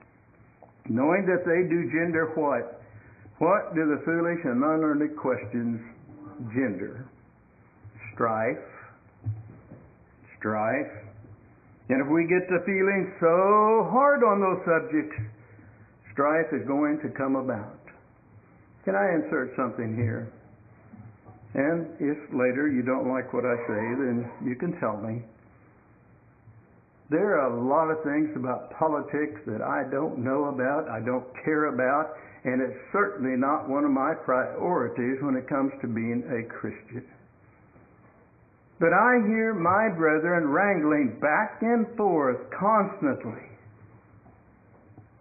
Knowing 0.88 1.26
that 1.26 1.42
they 1.42 1.66
do 1.68 1.90
gender 1.90 2.30
what? 2.38 2.80
What 3.42 3.74
do 3.74 3.84
the 3.84 4.00
foolish 4.06 4.40
and 4.44 4.62
unlearned 4.62 5.18
questions 5.18 5.82
gender? 6.54 7.10
Strife, 8.16 8.64
strife. 10.40 10.90
And 11.88 12.00
if 12.00 12.08
we 12.08 12.24
get 12.24 12.48
to 12.48 12.64
feeling 12.64 13.12
so 13.20 13.86
hard 13.92 14.24
on 14.24 14.40
those 14.40 14.64
subjects, 14.64 15.14
strife 16.12 16.48
is 16.50 16.66
going 16.66 16.98
to 17.04 17.12
come 17.12 17.36
about. 17.36 17.78
Can 18.84 18.96
I 18.96 19.20
insert 19.20 19.52
something 19.54 19.94
here? 19.94 20.32
And 21.54 21.86
if 22.00 22.18
later 22.32 22.72
you 22.72 22.82
don't 22.82 23.08
like 23.08 23.32
what 23.32 23.44
I 23.44 23.56
say, 23.68 23.84
then 24.00 24.30
you 24.44 24.56
can 24.56 24.80
tell 24.80 24.96
me. 24.96 25.22
There 27.08 27.38
are 27.38 27.52
a 27.52 27.62
lot 27.62 27.92
of 27.92 28.02
things 28.02 28.34
about 28.34 28.72
politics 28.74 29.38
that 29.46 29.62
I 29.62 29.84
don't 29.92 30.18
know 30.18 30.46
about, 30.46 30.88
I 30.88 30.98
don't 31.04 31.24
care 31.44 31.72
about, 31.72 32.18
and 32.44 32.60
it's 32.60 32.80
certainly 32.92 33.36
not 33.38 33.68
one 33.68 33.84
of 33.84 33.92
my 33.92 34.14
priorities 34.24 35.22
when 35.22 35.36
it 35.36 35.48
comes 35.48 35.70
to 35.82 35.86
being 35.86 36.24
a 36.26 36.42
Christian. 36.50 37.06
But 38.78 38.92
I 38.92 39.24
hear 39.24 39.54
my 39.54 39.88
brethren 39.88 40.48
wrangling 40.48 41.18
back 41.20 41.62
and 41.62 41.88
forth 41.96 42.36
constantly 42.52 43.46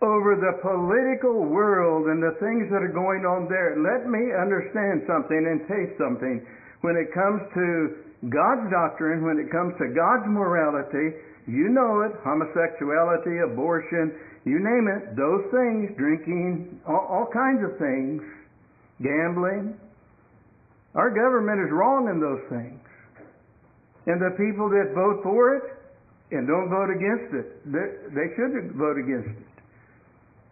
over 0.05 0.35
the 0.35 0.59
political 0.61 1.47
world 1.47 2.11
and 2.11 2.21
the 2.21 2.35
things 2.43 2.67
that 2.69 2.83
are 2.83 2.91
going 2.91 3.23
on 3.23 3.47
there. 3.47 3.79
Let 3.79 4.05
me 4.11 4.35
understand 4.35 5.07
something 5.07 5.39
and 5.39 5.63
say 5.71 5.95
something. 5.97 6.45
When 6.83 6.99
it 6.99 7.09
comes 7.15 7.41
to 7.55 8.05
God's 8.29 8.69
doctrine, 8.69 9.23
when 9.23 9.39
it 9.39 9.49
comes 9.49 9.73
to 9.81 9.89
God's 9.95 10.27
morality, 10.27 11.17
you 11.47 11.71
know 11.73 12.05
it 12.05 12.13
homosexuality, 12.21 13.39
abortion, 13.39 14.13
you 14.45 14.61
name 14.61 14.85
it, 14.91 15.17
those 15.17 15.47
things, 15.49 15.89
drinking, 15.97 16.79
all, 16.85 17.07
all 17.09 17.27
kinds 17.33 17.65
of 17.65 17.79
things, 17.81 18.21
gambling. 19.01 19.73
Our 20.93 21.09
government 21.09 21.65
is 21.65 21.71
wrong 21.73 22.09
in 22.11 22.21
those 22.21 22.45
things. 22.49 22.84
And 24.05 24.21
the 24.21 24.37
people 24.37 24.69
that 24.69 24.93
vote 24.93 25.25
for 25.25 25.57
it 25.57 25.65
and 26.29 26.45
don't 26.45 26.69
vote 26.69 26.93
against 26.93 27.33
it, 27.33 27.47
they 28.13 28.27
should 28.37 28.77
vote 28.77 28.97
against 29.01 29.33
it. 29.33 29.49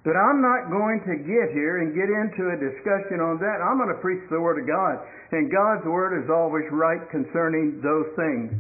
But 0.03 0.19
I'm 0.19 0.43
not 0.43 0.67
going 0.67 0.99
to 1.07 1.15
get 1.23 1.55
here 1.55 1.79
and 1.79 1.95
get 1.95 2.11
into 2.11 2.51
a 2.51 2.57
discussion 2.59 3.23
on 3.23 3.39
that. 3.39 3.63
I'm 3.63 3.79
going 3.79 3.93
to 3.93 4.01
preach 4.03 4.19
the 4.27 4.41
Word 4.41 4.59
of 4.59 4.67
God. 4.67 4.99
And 5.31 5.47
God's 5.47 5.87
Word 5.87 6.19
is 6.19 6.27
always 6.27 6.67
right 6.75 6.99
concerning 7.07 7.79
those 7.79 8.11
things. 8.19 8.51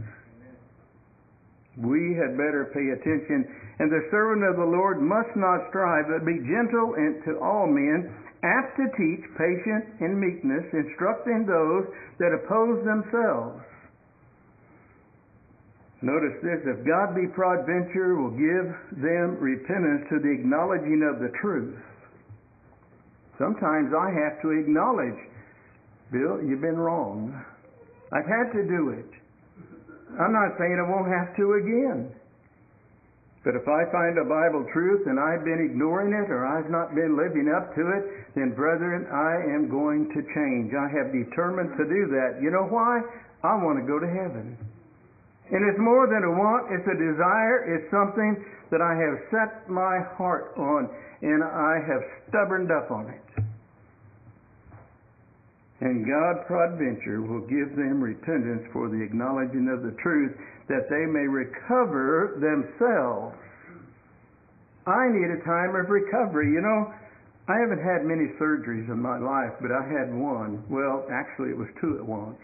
We 1.75 2.15
had 2.15 2.39
better 2.39 2.71
pay 2.71 2.95
attention. 2.95 3.43
And 3.81 3.91
the 3.91 4.07
servant 4.07 4.45
of 4.47 4.55
the 4.55 4.71
Lord 4.71 5.01
must 5.03 5.35
not 5.35 5.67
strive, 5.67 6.07
but 6.07 6.23
be 6.23 6.39
gentle 6.47 6.95
to 6.95 7.41
all 7.43 7.67
men, 7.67 8.07
apt 8.45 8.77
to 8.79 8.87
teach, 8.95 9.25
patient 9.35 9.99
in 9.99 10.15
meekness, 10.15 10.63
instructing 10.71 11.43
those 11.43 11.91
that 12.23 12.31
oppose 12.31 12.79
themselves 12.85 13.59
Notice 16.03 16.35
this, 16.43 16.59
if 16.67 16.83
God 16.83 17.15
be 17.15 17.31
peradventure 17.31 18.19
will 18.19 18.35
give 18.35 18.67
them 18.99 19.39
repentance 19.39 20.03
to 20.11 20.19
the 20.19 20.35
acknowledging 20.35 20.99
of 20.99 21.23
the 21.23 21.31
truth. 21.39 21.79
Sometimes 23.39 23.95
I 23.95 24.11
have 24.11 24.43
to 24.43 24.51
acknowledge, 24.51 25.15
Bill, 26.11 26.43
you've 26.43 26.59
been 26.59 26.75
wrong. 26.75 27.31
I've 28.11 28.27
had 28.27 28.51
to 28.51 28.67
do 28.67 28.91
it. 28.99 29.07
I'm 30.19 30.35
not 30.35 30.59
saying 30.59 30.75
I 30.75 30.91
won't 30.91 31.07
have 31.07 31.31
to 31.39 31.55
again. 31.63 32.11
But 33.47 33.55
if 33.55 33.63
I 33.63 33.87
find 33.87 34.19
a 34.19 34.27
Bible 34.27 34.67
truth 34.75 35.07
and 35.07 35.15
I've 35.15 35.47
been 35.47 35.63
ignoring 35.63 36.11
it 36.11 36.27
or 36.27 36.43
I've 36.43 36.69
not 36.69 36.95
been 36.95 37.15
living 37.15 37.47
up 37.47 37.73
to 37.75 37.83
it, 37.95 38.35
then 38.35 38.51
brethren, 38.51 39.07
I 39.07 39.39
am 39.55 39.71
going 39.71 40.11
to 40.11 40.19
change. 40.35 40.75
I 40.75 40.91
have 40.91 41.15
determined 41.15 41.79
to 41.79 41.87
do 41.87 42.11
that. 42.11 42.43
You 42.43 42.51
know 42.51 42.67
why? 42.67 42.99
I 43.43 43.55
want 43.55 43.79
to 43.79 43.87
go 43.87 43.99
to 43.99 44.07
heaven. 44.07 44.59
And 45.53 45.69
it's 45.69 45.77
more 45.77 46.09
than 46.09 46.25
a 46.25 46.33
want, 46.33 46.73
it's 46.73 46.89
a 46.89 46.97
desire, 46.97 47.77
it's 47.77 47.85
something 47.93 48.41
that 48.73 48.81
I 48.81 48.97
have 48.97 49.21
set 49.29 49.69
my 49.69 50.01
heart 50.17 50.57
on, 50.57 50.89
and 51.21 51.45
I 51.45 51.77
have 51.85 52.01
stubborned 52.25 52.73
up 52.73 52.89
on 52.89 53.05
it. 53.13 53.21
And 55.85 56.09
God, 56.09 56.47
peradventure, 56.47 57.21
will 57.21 57.45
give 57.45 57.77
them 57.77 58.01
repentance 58.01 58.65
for 58.73 58.89
the 58.89 58.97
acknowledging 58.97 59.69
of 59.69 59.85
the 59.85 59.93
truth, 60.01 60.33
that 60.69 60.89
they 60.89 61.05
may 61.05 61.29
recover 61.29 62.39
themselves. 62.41 63.37
I 64.87 65.05
need 65.13 65.29
a 65.37 65.43
time 65.45 65.75
of 65.77 65.85
recovery. 65.93 66.49
You 66.49 66.61
know, 66.65 66.89
I 67.45 67.59
haven't 67.59 67.83
had 67.83 68.09
many 68.09 68.31
surgeries 68.41 68.89
in 68.89 68.97
my 68.97 69.19
life, 69.19 69.53
but 69.61 69.69
I 69.69 69.85
had 69.85 70.09
one. 70.09 70.63
Well, 70.65 71.05
actually, 71.11 71.49
it 71.49 71.57
was 71.57 71.69
two 71.79 71.99
at 71.99 72.05
once. 72.05 72.39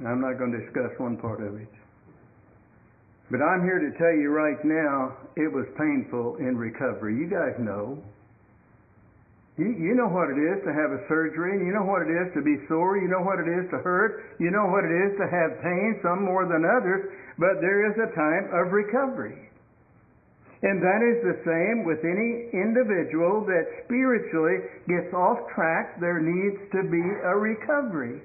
I'm 0.00 0.20
not 0.20 0.38
going 0.38 0.52
to 0.52 0.60
discuss 0.64 0.90
one 0.98 1.16
part 1.16 1.44
of 1.44 1.54
it. 1.60 1.68
But 3.30 3.40
I'm 3.40 3.64
here 3.64 3.80
to 3.80 3.92
tell 3.96 4.12
you 4.12 4.28
right 4.28 4.60
now, 4.64 5.16
it 5.36 5.48
was 5.48 5.64
painful 5.78 6.36
in 6.36 6.56
recovery. 6.56 7.16
You 7.16 7.28
guys 7.28 7.56
know. 7.60 7.96
You, 9.56 9.72
you 9.72 9.92
know 9.96 10.08
what 10.08 10.32
it 10.32 10.40
is 10.40 10.64
to 10.64 10.72
have 10.72 10.92
a 10.96 11.00
surgery. 11.08 11.60
You 11.60 11.72
know 11.72 11.84
what 11.84 12.04
it 12.04 12.12
is 12.12 12.28
to 12.36 12.42
be 12.44 12.56
sore. 12.68 12.96
You 12.96 13.08
know 13.08 13.24
what 13.24 13.40
it 13.40 13.48
is 13.48 13.68
to 13.72 13.80
hurt. 13.84 14.36
You 14.40 14.52
know 14.52 14.68
what 14.68 14.84
it 14.84 14.92
is 14.92 15.12
to 15.20 15.26
have 15.28 15.60
pain, 15.60 16.00
some 16.00 16.24
more 16.24 16.48
than 16.48 16.64
others. 16.64 17.12
But 17.36 17.60
there 17.60 17.88
is 17.88 17.96
a 18.00 18.12
time 18.16 18.52
of 18.52 18.72
recovery. 18.72 19.48
And 20.62 20.78
that 20.80 21.02
is 21.02 21.18
the 21.26 21.36
same 21.42 21.84
with 21.84 22.04
any 22.06 22.52
individual 22.54 23.44
that 23.48 23.64
spiritually 23.84 24.62
gets 24.86 25.12
off 25.12 25.40
track. 25.56 25.98
There 26.00 26.20
needs 26.20 26.60
to 26.72 26.86
be 26.86 27.02
a 27.02 27.34
recovery. 27.34 28.22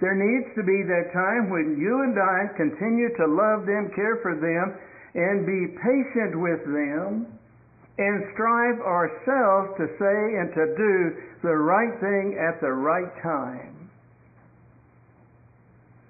There 0.00 0.14
needs 0.14 0.54
to 0.54 0.62
be 0.62 0.86
that 0.86 1.10
time 1.12 1.50
when 1.50 1.74
you 1.74 2.06
and 2.06 2.14
I 2.14 2.54
continue 2.54 3.10
to 3.18 3.26
love 3.26 3.66
them, 3.66 3.90
care 3.98 4.22
for 4.22 4.38
them, 4.38 4.78
and 5.14 5.42
be 5.42 5.74
patient 5.74 6.38
with 6.38 6.62
them, 6.62 7.26
and 7.98 8.16
strive 8.34 8.78
ourselves 8.78 9.74
to 9.74 9.86
say 9.98 10.18
and 10.38 10.54
to 10.54 10.64
do 10.78 10.94
the 11.42 11.56
right 11.56 11.98
thing 11.98 12.38
at 12.38 12.60
the 12.60 12.70
right 12.70 13.10
time. 13.22 13.90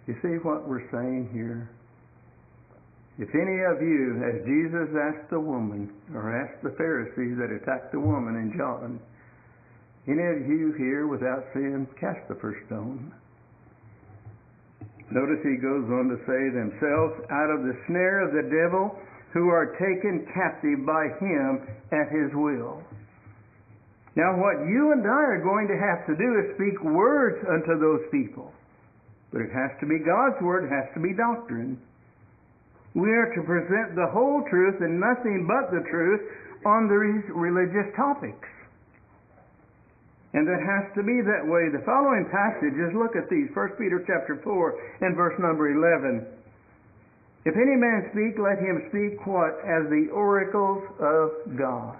You 0.06 0.16
see 0.20 0.36
what 0.44 0.68
we're 0.68 0.84
saying 0.92 1.30
here? 1.32 1.70
If 3.18 3.28
any 3.34 3.64
of 3.72 3.80
you, 3.80 4.20
as 4.20 4.44
Jesus 4.44 4.94
asked 4.94 5.30
the 5.30 5.40
woman, 5.40 5.90
or 6.14 6.28
asked 6.28 6.62
the 6.62 6.76
Pharisees 6.76 7.36
that 7.40 7.50
attacked 7.50 7.92
the 7.92 8.00
woman 8.00 8.36
in 8.36 8.52
John, 8.56 9.00
any 10.06 10.22
of 10.22 10.46
you 10.46 10.72
here 10.76 11.06
without 11.08 11.44
sin, 11.52 11.88
cast 11.98 12.28
the 12.28 12.36
first 12.36 12.64
stone. 12.66 13.12
Notice 15.10 15.40
he 15.40 15.56
goes 15.56 15.88
on 15.88 16.12
to 16.12 16.18
say, 16.28 16.52
themselves 16.52 17.16
out 17.32 17.48
of 17.48 17.64
the 17.64 17.76
snare 17.88 18.20
of 18.20 18.36
the 18.36 18.44
devil 18.44 18.92
who 19.32 19.48
are 19.48 19.72
taken 19.80 20.28
captive 20.32 20.84
by 20.84 21.08
him 21.20 21.64
at 21.92 22.12
his 22.12 22.28
will. 22.36 22.84
Now, 24.16 24.36
what 24.36 24.66
you 24.66 24.92
and 24.92 25.06
I 25.06 25.24
are 25.32 25.44
going 25.44 25.68
to 25.68 25.78
have 25.78 26.04
to 26.10 26.14
do 26.16 26.28
is 26.42 26.56
speak 26.56 26.76
words 26.82 27.38
unto 27.46 27.78
those 27.78 28.02
people. 28.10 28.52
But 29.32 29.42
it 29.42 29.52
has 29.52 29.70
to 29.80 29.86
be 29.86 30.00
God's 30.00 30.40
word, 30.42 30.64
it 30.64 30.74
has 30.74 30.92
to 30.94 31.00
be 31.00 31.14
doctrine. 31.14 31.78
We 32.94 33.12
are 33.12 33.30
to 33.36 33.42
present 33.44 33.94
the 33.94 34.10
whole 34.10 34.42
truth 34.50 34.80
and 34.80 34.98
nothing 34.98 35.46
but 35.46 35.70
the 35.70 35.84
truth 35.88 36.20
on 36.66 36.88
these 36.88 37.24
religious 37.30 37.94
topics. 37.94 38.48
And 40.36 40.44
that 40.44 40.60
has 40.60 40.92
to 40.92 41.02
be 41.02 41.24
that 41.24 41.44
way. 41.48 41.72
The 41.72 41.80
following 41.88 42.28
passages, 42.28 42.92
look 42.92 43.16
at 43.16 43.32
these. 43.32 43.48
1 43.56 43.80
Peter 43.80 44.04
chapter 44.04 44.36
4 44.44 45.00
and 45.00 45.16
verse 45.16 45.36
number 45.40 45.72
11. 45.72 46.26
If 47.48 47.56
any 47.56 47.80
man 47.80 48.12
speak, 48.12 48.36
let 48.36 48.60
him 48.60 48.92
speak 48.92 49.24
what? 49.24 49.56
As 49.64 49.88
the 49.88 50.12
oracles 50.12 50.84
of 51.00 51.56
God. 51.56 51.96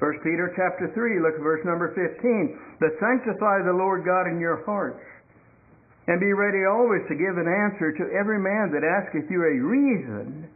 1 0.00 0.24
Peter 0.24 0.48
chapter 0.56 0.88
3, 0.96 1.20
look 1.20 1.36
at 1.36 1.44
verse 1.44 1.60
number 1.68 1.92
15. 1.92 2.80
But 2.80 2.96
sanctify 2.96 3.68
the 3.68 3.76
Lord 3.76 4.00
God 4.08 4.24
in 4.24 4.40
your 4.40 4.64
hearts, 4.64 5.04
and 6.08 6.16
be 6.18 6.32
ready 6.32 6.64
always 6.64 7.04
to 7.12 7.20
give 7.20 7.36
an 7.36 7.44
answer 7.44 7.92
to 7.92 8.04
every 8.16 8.40
man 8.40 8.72
that 8.72 8.80
asketh 8.80 9.28
you 9.28 9.44
a 9.44 9.60
reason 9.60 10.48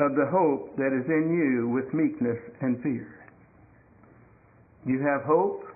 of 0.00 0.16
the 0.16 0.24
hope 0.32 0.72
that 0.80 0.96
is 0.96 1.04
in 1.12 1.28
you 1.28 1.68
with 1.68 1.92
meekness 1.92 2.40
and 2.64 2.80
fear. 2.82 3.25
You 4.86 5.02
have 5.02 5.26
hope. 5.26 5.66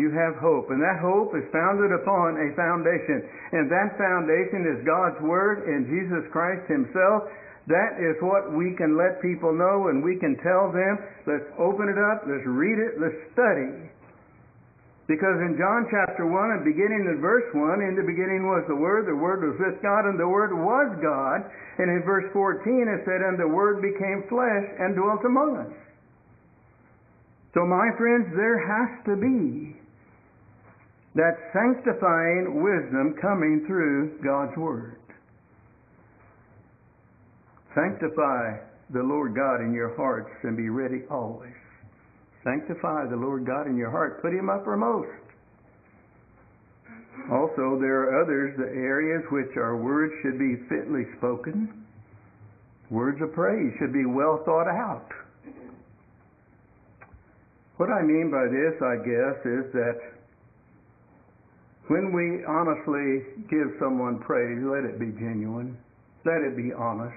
You 0.00 0.08
have 0.16 0.40
hope. 0.40 0.72
And 0.72 0.80
that 0.80 0.96
hope 1.04 1.36
is 1.36 1.44
founded 1.52 1.92
upon 1.92 2.40
a 2.40 2.48
foundation. 2.56 3.20
And 3.52 3.68
that 3.68 4.00
foundation 4.00 4.64
is 4.64 4.86
God's 4.88 5.20
Word 5.20 5.68
and 5.68 5.84
Jesus 5.92 6.24
Christ 6.32 6.64
Himself. 6.72 7.28
That 7.68 8.00
is 8.00 8.16
what 8.24 8.56
we 8.56 8.72
can 8.80 8.96
let 8.96 9.20
people 9.20 9.52
know 9.52 9.92
and 9.92 10.00
we 10.00 10.16
can 10.16 10.40
tell 10.40 10.72
them. 10.72 11.04
Let's 11.28 11.44
open 11.60 11.92
it 11.92 12.00
up, 12.00 12.24
let's 12.24 12.48
read 12.48 12.80
it, 12.80 12.96
let's 12.96 13.20
study. 13.36 13.92
Because 15.04 15.36
in 15.44 15.56
John 15.60 15.88
chapter 15.92 16.24
1 16.24 16.32
and 16.32 16.64
beginning 16.64 17.08
in 17.12 17.20
verse 17.20 17.48
1, 17.52 17.80
in 17.84 17.96
the 17.96 18.04
beginning 18.04 18.48
was 18.48 18.64
the 18.68 18.76
Word, 18.76 19.04
the 19.04 19.16
Word 19.16 19.44
was 19.44 19.56
with 19.60 19.80
God, 19.84 20.08
and 20.08 20.16
the 20.16 20.28
Word 20.28 20.52
was 20.56 20.88
God. 21.00 21.44
And 21.80 21.92
in 21.92 22.04
verse 22.04 22.28
14 22.32 22.64
it 22.88 23.04
said, 23.04 23.20
And 23.20 23.36
the 23.36 23.48
Word 23.48 23.84
became 23.84 24.24
flesh 24.32 24.64
and 24.80 24.96
dwelt 24.96 25.24
among 25.28 25.64
us. 25.64 25.72
So, 27.58 27.66
my 27.66 27.90
friends, 27.98 28.30
there 28.36 28.62
has 28.62 29.04
to 29.10 29.16
be 29.18 29.74
that 31.16 31.34
sanctifying 31.50 32.62
wisdom 32.62 33.18
coming 33.20 33.64
through 33.66 34.22
God's 34.22 34.56
Word. 34.56 35.00
Sanctify 37.74 38.62
the 38.94 39.02
Lord 39.02 39.34
God 39.34 39.58
in 39.66 39.74
your 39.74 39.96
hearts 39.96 40.30
and 40.44 40.56
be 40.56 40.68
ready 40.68 41.02
always. 41.10 41.58
Sanctify 42.44 43.10
the 43.10 43.16
Lord 43.16 43.44
God 43.44 43.66
in 43.66 43.76
your 43.76 43.90
heart. 43.90 44.22
Put 44.22 44.30
Him 44.30 44.48
uppermost. 44.48 45.10
Also, 47.26 47.76
there 47.82 48.06
are 48.06 48.22
others, 48.22 48.54
the 48.56 48.70
areas 48.70 49.24
which 49.32 49.56
our 49.56 49.76
words 49.76 50.14
should 50.22 50.38
be 50.38 50.62
fitly 50.70 51.10
spoken. 51.18 51.84
Words 52.88 53.18
of 53.20 53.32
praise 53.32 53.72
should 53.80 53.92
be 53.92 54.06
well 54.06 54.42
thought 54.46 54.70
out. 54.70 55.10
What 57.78 57.94
I 57.94 58.02
mean 58.02 58.26
by 58.26 58.50
this, 58.50 58.74
I 58.82 58.98
guess, 59.06 59.38
is 59.46 59.70
that 59.70 59.98
when 61.86 62.10
we 62.10 62.42
honestly 62.42 63.22
give 63.46 63.70
someone 63.78 64.18
praise, 64.18 64.58
let 64.66 64.82
it 64.82 64.98
be 64.98 65.14
genuine. 65.14 65.78
Let 66.26 66.42
it 66.42 66.56
be 66.58 66.74
honest. 66.74 67.14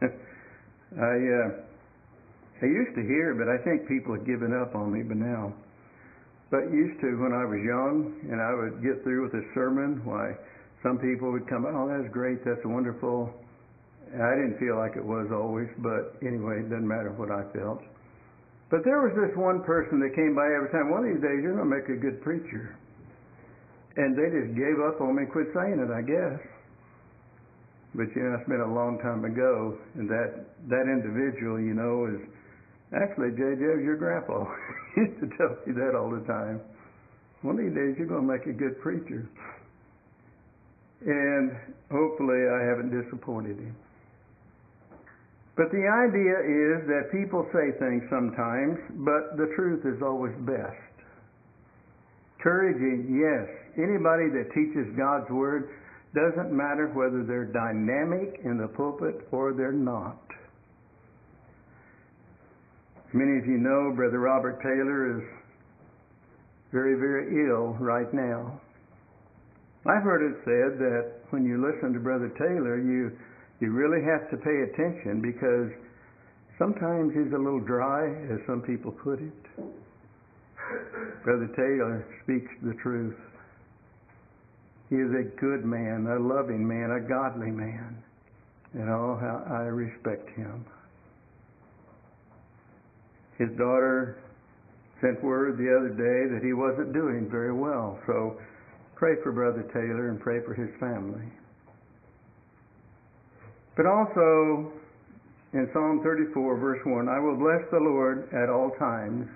I 0.00 1.14
uh, 1.18 1.48
I 2.62 2.66
used 2.66 2.94
to 2.94 3.02
hear, 3.02 3.34
but 3.34 3.50
I 3.50 3.58
think 3.66 3.88
people 3.90 4.14
have 4.14 4.24
given 4.24 4.54
up 4.54 4.78
on 4.78 4.94
me 4.94 5.02
by 5.02 5.18
now. 5.18 5.52
But 6.48 6.70
used 6.70 7.00
to 7.02 7.18
when 7.18 7.34
I 7.34 7.42
was 7.44 7.58
young, 7.58 8.14
and 8.30 8.40
I 8.40 8.54
would 8.54 8.80
get 8.86 9.02
through 9.02 9.26
with 9.26 9.34
a 9.34 9.44
sermon. 9.52 10.00
Why, 10.06 10.38
some 10.86 10.96
people 10.96 11.32
would 11.32 11.50
come, 11.50 11.66
"Oh, 11.66 11.90
that's 11.90 12.08
great, 12.14 12.44
that's 12.46 12.64
wonderful." 12.64 13.34
I 14.14 14.30
didn't 14.38 14.62
feel 14.62 14.78
like 14.78 14.94
it 14.94 15.04
was 15.04 15.26
always, 15.34 15.66
but 15.82 16.14
anyway, 16.22 16.62
it 16.62 16.70
doesn't 16.70 16.86
matter 16.86 17.10
what 17.10 17.34
I 17.34 17.42
felt. 17.50 17.82
But 18.70 18.82
there 18.82 18.98
was 18.98 19.14
this 19.14 19.30
one 19.38 19.62
person 19.62 20.02
that 20.02 20.14
came 20.18 20.34
by 20.34 20.50
every 20.50 20.70
time. 20.74 20.90
One 20.90 21.06
of 21.06 21.14
these 21.14 21.22
days, 21.22 21.38
you're 21.38 21.54
going 21.54 21.70
to 21.70 21.74
make 21.76 21.86
a 21.86 21.98
good 21.98 22.18
preacher. 22.22 22.74
And 23.96 24.18
they 24.18 24.26
just 24.26 24.58
gave 24.58 24.82
up 24.82 25.00
on 25.00 25.14
me 25.14 25.22
and 25.22 25.32
quit 25.32 25.54
saying 25.54 25.78
it, 25.78 25.90
I 25.94 26.02
guess. 26.02 26.42
But 27.94 28.12
you 28.12 28.26
know, 28.26 28.36
it's 28.36 28.48
been 28.48 28.60
a 28.60 28.74
long 28.74 28.98
time 29.00 29.24
ago, 29.24 29.78
and 29.94 30.04
that 30.10 30.44
that 30.68 30.84
individual, 30.84 31.56
you 31.56 31.72
know, 31.72 32.04
is 32.04 32.20
actually 32.92 33.32
JJ, 33.32 33.80
your 33.80 33.96
grandpa. 33.96 34.44
used 34.96 35.20
to 35.20 35.28
tell 35.38 35.56
me 35.64 35.72
that 35.72 35.96
all 35.96 36.10
the 36.10 36.20
time. 36.26 36.60
One 37.40 37.58
of 37.58 37.64
these 37.64 37.74
days, 37.74 37.94
you're 37.96 38.10
going 38.10 38.26
to 38.26 38.32
make 38.32 38.44
a 38.44 38.52
good 38.52 38.80
preacher. 38.82 39.24
And 41.06 41.56
hopefully, 41.88 42.48
I 42.52 42.68
haven't 42.68 42.92
disappointed 42.92 43.56
him. 43.56 43.76
But 45.56 45.72
the 45.72 45.88
idea 45.88 46.36
is 46.44 46.86
that 46.86 47.08
people 47.10 47.48
say 47.48 47.72
things 47.80 48.04
sometimes, 48.12 48.76
but 49.00 49.40
the 49.40 49.48
truth 49.56 49.88
is 49.88 50.02
always 50.02 50.36
best. 50.44 50.76
Encouraging, 52.36 53.08
yes. 53.16 53.48
Anybody 53.80 54.28
that 54.36 54.52
teaches 54.52 54.86
God's 54.96 55.28
Word 55.30 55.70
doesn't 56.14 56.52
matter 56.52 56.92
whether 56.92 57.24
they're 57.24 57.48
dynamic 57.48 58.40
in 58.44 58.58
the 58.58 58.68
pulpit 58.68 59.26
or 59.32 59.52
they're 59.52 59.72
not. 59.72 60.20
Many 63.12 63.38
of 63.38 63.46
you 63.46 63.56
know 63.56 63.92
Brother 63.96 64.20
Robert 64.20 64.60
Taylor 64.60 65.16
is 65.16 65.24
very, 66.70 66.94
very 66.94 67.48
ill 67.48 67.76
right 67.80 68.12
now. 68.12 68.60
I've 69.86 70.02
heard 70.02 70.20
it 70.20 70.36
said 70.44 70.78
that 70.78 71.12
when 71.30 71.44
you 71.44 71.56
listen 71.64 71.94
to 71.94 72.00
Brother 72.00 72.28
Taylor, 72.36 72.76
you 72.76 73.16
you 73.60 73.70
really 73.70 74.04
have 74.04 74.30
to 74.30 74.36
pay 74.36 74.62
attention 74.68 75.20
because 75.20 75.72
sometimes 76.58 77.12
he's 77.14 77.32
a 77.32 77.38
little 77.38 77.60
dry, 77.60 78.06
as 78.32 78.40
some 78.46 78.60
people 78.60 78.92
put 78.92 79.20
it. 79.20 79.32
Brother 81.24 81.48
Taylor 81.56 82.06
speaks 82.22 82.50
the 82.62 82.74
truth. 82.82 83.16
He 84.90 84.96
is 84.96 85.10
a 85.10 85.24
good 85.40 85.64
man, 85.64 86.06
a 86.06 86.18
loving 86.18 86.66
man, 86.66 86.90
a 86.92 87.00
godly 87.00 87.50
man. 87.50 88.02
And 88.74 88.90
oh, 88.90 89.18
how 89.20 89.42
I 89.48 89.62
respect 89.62 90.28
him. 90.36 90.64
His 93.38 93.48
daughter 93.58 94.18
sent 95.00 95.22
word 95.22 95.58
the 95.58 95.68
other 95.76 95.90
day 95.90 96.32
that 96.34 96.44
he 96.44 96.52
wasn't 96.52 96.92
doing 96.92 97.28
very 97.30 97.52
well. 97.52 97.98
So 98.06 98.38
pray 98.94 99.14
for 99.22 99.32
Brother 99.32 99.62
Taylor 99.72 100.10
and 100.10 100.20
pray 100.20 100.40
for 100.44 100.54
his 100.54 100.70
family. 100.80 101.26
But 103.76 103.86
also 103.86 104.72
in 105.52 105.68
Psalm 105.72 106.00
34, 106.02 106.56
verse 106.58 106.80
1, 106.84 107.08
I 107.08 107.20
will 107.20 107.36
bless 107.36 107.62
the 107.70 107.78
Lord 107.78 108.28
at 108.32 108.48
all 108.48 108.72
times. 108.78 109.28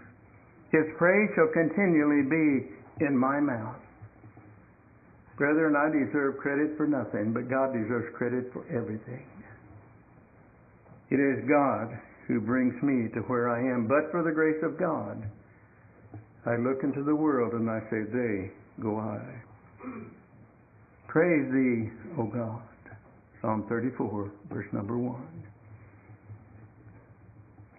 His 0.73 0.85
praise 0.97 1.29
shall 1.37 1.53
continually 1.53 2.25
be 2.25 3.05
in 3.05 3.17
my 3.17 3.39
mouth. 3.41 3.77
Brethren, 5.37 5.75
I 5.77 5.89
deserve 5.89 6.37
credit 6.39 6.77
for 6.77 6.87
nothing, 6.87 7.33
but 7.33 7.49
God 7.49 7.73
deserves 7.73 8.15
credit 8.17 8.53
for 8.53 8.65
everything. 8.69 9.25
It 11.11 11.17
is 11.17 11.49
God 11.49 11.99
who 12.29 12.41
brings 12.41 12.75
me 12.83 13.09
to 13.15 13.21
where 13.27 13.49
I 13.49 13.59
am. 13.59 13.89
But 13.89 14.11
for 14.13 14.23
the 14.23 14.31
grace 14.31 14.63
of 14.63 14.79
God, 14.79 15.23
I 16.47 16.57
look 16.57 16.85
into 16.85 17.03
the 17.03 17.15
world 17.15 17.55
and 17.55 17.69
I 17.69 17.81
say, 17.91 18.05
They 18.13 18.51
go 18.83 18.99
I. 18.99 19.21
Praise 21.09 21.51
thee, 21.53 21.91
O 22.19 22.25
God. 22.25 22.63
Psalm 23.41 23.65
34, 23.69 24.31
verse 24.53 24.67
number 24.73 24.99
1. 24.99 25.17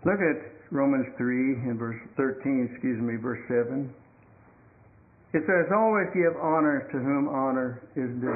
Look 0.03 0.17
at 0.17 0.51
Romans 0.71 1.05
3 1.17 1.69
and 1.69 1.77
verse 1.77 1.99
13, 2.17 2.69
excuse 2.71 2.99
me, 2.99 3.17
verse 3.21 3.41
7. 3.47 3.93
It 5.33 5.43
says, 5.45 5.71
always 5.71 6.07
give 6.13 6.35
honor 6.41 6.89
to 6.91 6.97
whom 6.97 7.29
honor 7.29 7.81
is 7.95 8.09
due. 8.19 8.33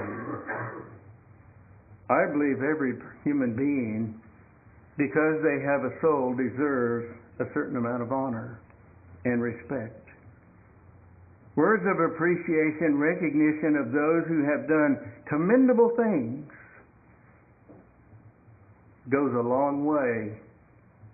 I 2.08 2.30
believe 2.32 2.62
every 2.62 2.94
human 3.24 3.58
being, 3.58 4.22
because 4.96 5.42
they 5.42 5.66
have 5.66 5.84
a 5.84 5.98
soul, 6.02 6.38
deserves 6.38 7.10
a 7.40 7.46
certain 7.54 7.76
amount 7.76 8.04
of 8.04 8.14
honor 8.14 8.60
and 9.26 9.42
respect. 9.42 10.08
Words 11.56 11.84
of 11.88 12.00
appreciation, 12.00 13.00
recognition 13.00 13.76
of 13.76 13.92
those 13.92 14.24
who 14.28 14.46
have 14.46 14.68
done 14.70 15.00
commendable 15.28 15.92
things 15.98 16.46
goes 19.10 19.34
a 19.34 19.42
long 19.42 19.86
way 19.86 20.38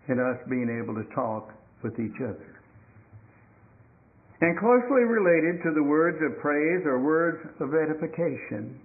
in 0.08 0.20
us 0.20 0.38
being 0.50 0.70
able 0.70 0.96
to 0.96 1.08
talk 1.14 1.54
with 1.84 2.00
each 2.00 2.20
other. 2.22 2.52
And 4.42 4.58
closely 4.58 5.06
related 5.06 5.62
to 5.64 5.72
the 5.74 5.84
words 5.84 6.18
of 6.26 6.42
praise 6.42 6.82
are 6.86 7.00
words 7.00 7.46
of 7.60 7.76
edification. 7.76 8.80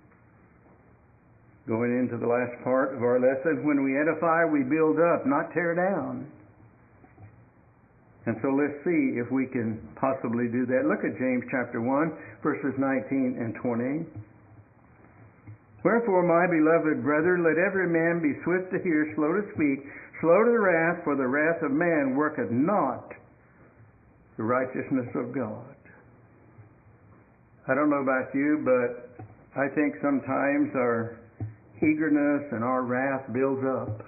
Going 1.66 1.98
into 1.98 2.18
the 2.18 2.28
last 2.28 2.62
part 2.62 2.94
of 2.94 3.02
our 3.02 3.18
lesson, 3.18 3.64
when 3.66 3.82
we 3.82 3.98
edify, 3.98 4.44
we 4.44 4.62
build 4.62 5.00
up, 5.00 5.26
not 5.26 5.52
tear 5.54 5.74
down. 5.74 6.30
And 8.26 8.36
so 8.42 8.50
let's 8.50 8.76
see 8.84 9.16
if 9.16 9.30
we 9.30 9.46
can 9.46 9.80
possibly 9.96 10.46
do 10.50 10.66
that. 10.66 10.84
Look 10.84 11.06
at 11.06 11.16
James 11.16 11.42
chapter 11.50 11.80
1, 11.80 12.12
verses 12.42 12.74
19 12.76 13.38
and 13.38 13.54
20. 13.54 14.04
Wherefore, 15.86 16.26
my 16.26 16.50
beloved 16.50 17.04
brother, 17.04 17.38
let 17.38 17.62
every 17.62 17.86
man 17.86 18.18
be 18.18 18.34
swift 18.42 18.72
to 18.72 18.82
hear, 18.82 19.06
slow 19.14 19.30
to 19.38 19.46
speak, 19.54 19.86
slow 20.20 20.42
to 20.42 20.58
wrath, 20.58 21.04
for 21.04 21.14
the 21.14 21.28
wrath 21.28 21.62
of 21.62 21.70
man 21.70 22.16
worketh 22.16 22.50
not 22.50 23.14
the 24.36 24.42
righteousness 24.42 25.06
of 25.14 25.32
God. 25.32 25.76
I 27.68 27.76
don't 27.76 27.88
know 27.88 28.02
about 28.02 28.34
you, 28.34 28.66
but 28.66 29.22
I 29.54 29.68
think 29.78 29.94
sometimes 30.02 30.74
our 30.74 31.20
eagerness 31.78 32.50
and 32.50 32.64
our 32.64 32.82
wrath 32.82 33.22
builds 33.32 33.62
up. 33.62 34.02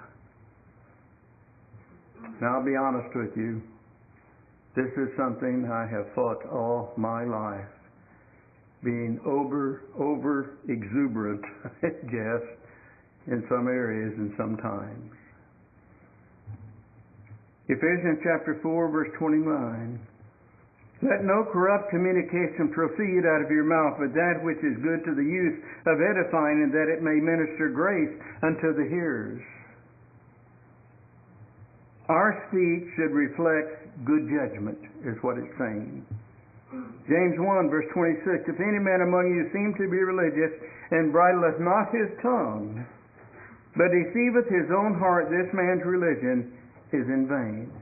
Now, 2.41 2.59
I'll 2.59 2.67
be 2.67 2.75
honest 2.75 3.14
with 3.14 3.37
you. 3.37 3.62
This 4.75 4.91
is 4.99 5.14
something 5.17 5.71
I 5.71 5.87
have 5.87 6.12
fought 6.17 6.45
all 6.51 6.93
my 6.97 7.23
life. 7.23 7.71
Being 8.85 9.21
over, 9.27 9.83
over 9.99 10.59
exuberant, 10.69 11.43
I 11.83 11.88
guess, 11.88 12.43
in 13.27 13.45
some 13.49 13.67
areas 13.67 14.14
and 14.17 14.33
sometimes. 14.37 15.12
Ephesians 17.69 18.19
chapter 18.25 18.59
4, 18.62 18.88
verse 18.88 19.11
29. 19.19 20.01
Let 21.03 21.23
no 21.23 21.47
corrupt 21.53 21.91
communication 21.91 22.73
proceed 22.75 23.23
out 23.23 23.45
of 23.45 23.51
your 23.53 23.62
mouth, 23.62 24.01
but 24.01 24.14
that 24.14 24.43
which 24.43 24.59
is 24.64 24.75
good 24.83 25.05
to 25.05 25.14
the 25.14 25.23
use 25.23 25.61
of 25.87 26.01
edifying, 26.01 26.64
and 26.67 26.73
that 26.75 26.91
it 26.91 27.03
may 27.05 27.21
minister 27.23 27.71
grace 27.71 28.11
unto 28.43 28.75
the 28.75 28.88
hearers. 28.88 29.43
Our 32.09 32.43
speech 32.49 32.88
should 32.97 33.12
reflect 33.12 33.85
good 34.07 34.27
judgment, 34.27 34.79
is 35.05 35.14
what 35.23 35.38
it's 35.38 35.55
saying. 35.59 36.07
James 36.70 37.37
1, 37.40 37.70
verse 37.70 37.88
26 37.94 38.44
If 38.44 38.61
any 38.61 38.78
man 38.78 39.00
among 39.00 39.33
you 39.33 39.48
seem 39.57 39.72
to 39.81 39.88
be 39.88 40.04
religious, 40.04 40.52
and 40.90 41.12
bridleth 41.12 41.61
not 41.61 41.88
his 41.92 42.12
tongue, 42.20 42.85
but 43.76 43.88
deceiveth 43.88 44.48
his 44.52 44.68
own 44.72 44.96
heart, 44.98 45.33
this 45.33 45.48
man's 45.52 45.85
religion 45.85 46.52
is 46.92 47.09
in 47.09 47.28
vain. 47.28 47.72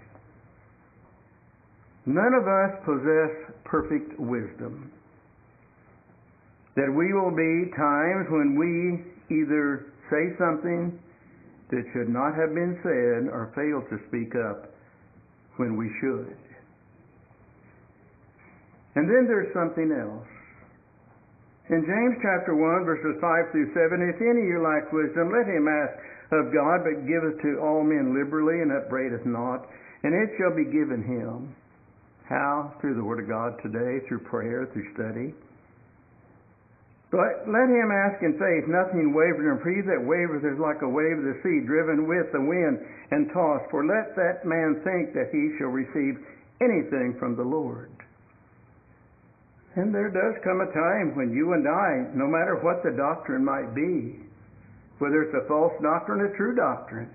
None 2.06 2.34
of 2.34 2.46
us 2.46 2.70
possess 2.86 3.34
perfect 3.64 4.18
wisdom. 4.18 4.92
That 6.76 6.92
we 6.92 7.10
will 7.12 7.34
be 7.34 7.70
times 7.74 8.30
when 8.30 8.54
we 8.54 9.02
either 9.34 9.90
say 10.10 10.30
something 10.38 10.98
that 11.70 11.82
should 11.92 12.08
not 12.08 12.38
have 12.38 12.54
been 12.54 12.78
said 12.82 13.26
or 13.34 13.50
fail 13.58 13.82
to 13.90 13.98
speak 14.06 14.38
up 14.38 14.70
when 15.56 15.76
we 15.76 15.90
should. 16.00 16.36
And 18.96 19.04
then 19.04 19.28
there's 19.28 19.52
something 19.52 19.92
else. 19.92 20.26
In 21.68 21.84
James 21.84 22.16
chapter 22.22 22.56
1, 22.56 22.88
verses 22.88 23.20
5 23.20 23.52
through 23.52 23.74
7, 23.74 24.00
if 24.08 24.16
any 24.22 24.40
of 24.40 24.48
you 24.48 24.62
lack 24.62 24.88
wisdom, 24.94 25.34
let 25.34 25.44
him 25.44 25.68
ask 25.68 25.94
of 26.32 26.54
God, 26.54 26.82
but 26.86 27.06
giveth 27.06 27.38
to 27.42 27.60
all 27.60 27.84
men 27.84 28.14
liberally, 28.16 28.62
and 28.62 28.72
upbraideth 28.72 29.26
not, 29.26 29.66
and 30.02 30.14
it 30.14 30.30
shall 30.38 30.54
be 30.54 30.64
given 30.64 31.02
him. 31.02 31.54
How? 32.24 32.74
Through 32.80 32.94
the 32.96 33.04
Word 33.04 33.22
of 33.22 33.28
God 33.28 33.58
today, 33.62 34.02
through 34.06 34.26
prayer, 34.26 34.66
through 34.72 34.90
study. 34.94 35.34
But 37.10 37.46
let 37.46 37.70
him 37.70 37.90
ask 37.94 38.22
in 38.22 38.34
faith, 38.34 38.66
nothing 38.66 39.14
wavering, 39.14 39.58
for 39.62 39.70
he 39.70 39.82
that 39.86 40.02
wavereth 40.02 40.42
is 40.42 40.58
like 40.58 40.82
a 40.82 40.90
wave 40.90 41.18
of 41.18 41.26
the 41.26 41.38
sea, 41.42 41.66
driven 41.66 42.06
with 42.10 42.30
the 42.32 42.42
wind 42.42 42.82
and 43.10 43.30
tossed. 43.30 43.70
For 43.70 43.86
let 43.86 44.14
that 44.16 44.42
man 44.46 44.82
think 44.82 45.14
that 45.14 45.30
he 45.30 45.54
shall 45.58 45.70
receive 45.70 46.18
anything 46.58 47.14
from 47.18 47.36
the 47.36 47.46
Lord. 47.46 47.95
And 49.76 49.94
there 49.94 50.08
does 50.08 50.40
come 50.42 50.64
a 50.64 50.72
time 50.72 51.14
when 51.14 51.36
you 51.36 51.52
and 51.52 51.68
I, 51.68 52.08
no 52.16 52.24
matter 52.24 52.56
what 52.64 52.82
the 52.82 52.96
doctrine 52.96 53.44
might 53.44 53.76
be, 53.76 54.24
whether 54.98 55.20
it's 55.22 55.36
a 55.36 55.46
false 55.46 55.72
doctrine 55.84 56.24
or 56.24 56.32
a 56.32 56.36
true 56.36 56.56
doctrine, 56.56 57.12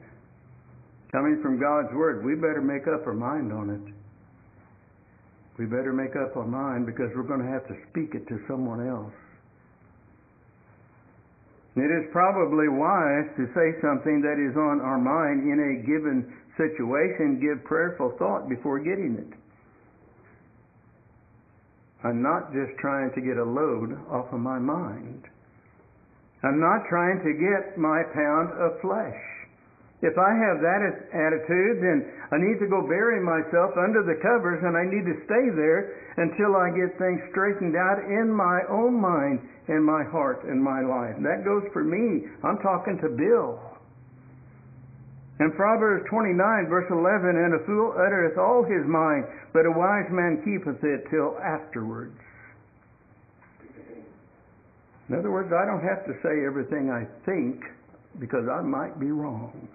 coming 1.12 1.42
from 1.42 1.60
God's 1.60 1.90
Word, 1.94 2.24
we 2.24 2.36
better 2.36 2.62
make 2.62 2.86
up 2.86 3.08
our 3.08 3.18
mind 3.18 3.52
on 3.52 3.74
it. 3.74 3.94
We 5.58 5.66
better 5.66 5.92
make 5.92 6.16
up 6.16 6.38
our 6.38 6.46
mind 6.46 6.86
because 6.86 7.10
we're 7.16 7.26
going 7.26 7.42
to 7.42 7.50
have 7.52 7.68
to 7.68 7.76
speak 7.90 8.14
it 8.14 8.30
to 8.30 8.38
someone 8.48 8.88
else. 8.88 9.14
It 11.76 11.90
is 11.90 12.06
probably 12.12 12.70
wise 12.70 13.26
to 13.42 13.50
say 13.58 13.74
something 13.82 14.22
that 14.22 14.38
is 14.38 14.56
on 14.56 14.82
our 14.86 15.02
mind 15.02 15.50
in 15.50 15.58
a 15.58 15.74
given 15.82 16.30
situation, 16.58 17.42
give 17.42 17.64
prayerful 17.66 18.14
thought 18.20 18.48
before 18.48 18.78
getting 18.80 19.18
it. 19.18 19.41
I'm 22.04 22.22
not 22.22 22.52
just 22.52 22.74
trying 22.80 23.12
to 23.14 23.22
get 23.22 23.38
a 23.38 23.46
load 23.46 23.94
off 24.10 24.34
of 24.34 24.40
my 24.40 24.58
mind. 24.58 25.26
I'm 26.44 26.60
not 26.60 26.90
trying 26.90 27.22
to 27.22 27.32
get 27.38 27.78
my 27.78 28.02
pound 28.14 28.50
of 28.58 28.82
flesh. 28.82 29.22
If 30.02 30.18
I 30.18 30.34
have 30.34 30.66
that 30.66 30.82
attitude, 31.14 31.78
then 31.78 32.10
I 32.34 32.42
need 32.42 32.58
to 32.58 32.66
go 32.66 32.82
bury 32.82 33.22
myself 33.22 33.78
under 33.78 34.02
the 34.02 34.18
covers 34.18 34.58
and 34.66 34.74
I 34.74 34.82
need 34.90 35.06
to 35.06 35.22
stay 35.30 35.46
there 35.54 35.94
until 36.18 36.58
I 36.58 36.74
get 36.74 36.98
things 36.98 37.22
straightened 37.30 37.78
out 37.78 38.02
in 38.10 38.34
my 38.34 38.66
own 38.66 38.98
mind, 38.98 39.46
in 39.70 39.86
my 39.86 40.02
heart, 40.10 40.42
in 40.50 40.58
my 40.58 40.82
life. 40.82 41.22
That 41.22 41.46
goes 41.46 41.70
for 41.72 41.86
me. 41.86 42.26
I'm 42.42 42.58
talking 42.66 42.98
to 42.98 43.10
Bill. 43.14 43.62
In 45.42 45.52
Proverbs 45.54 46.06
29, 46.08 46.38
verse 46.70 46.86
11, 46.92 47.34
and 47.34 47.56
a 47.56 47.66
fool 47.66 47.94
uttereth 47.98 48.38
all 48.38 48.62
his 48.62 48.86
mind, 48.86 49.26
but 49.54 49.66
a 49.66 49.72
wise 49.72 50.06
man 50.12 50.38
keepeth 50.46 50.84
it 50.84 51.10
till 51.10 51.36
afterwards. 51.42 52.14
In 55.10 55.18
other 55.18 55.32
words, 55.32 55.50
I 55.52 55.66
don't 55.66 55.82
have 55.82 56.06
to 56.06 56.14
say 56.22 56.46
everything 56.46 56.92
I 56.94 57.10
think 57.26 57.58
because 58.20 58.46
I 58.48 58.62
might 58.62 59.00
be 59.00 59.10
wrong. 59.10 59.68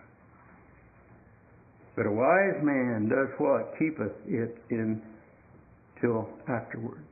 But 1.97 2.07
a 2.07 2.13
wise 2.13 2.63
man 2.63 3.09
does 3.11 3.35
what? 3.39 3.75
Keepeth 3.77 4.15
it 4.29 4.57
in 4.71 5.03
till 6.01 6.29
afterwards. 6.49 7.11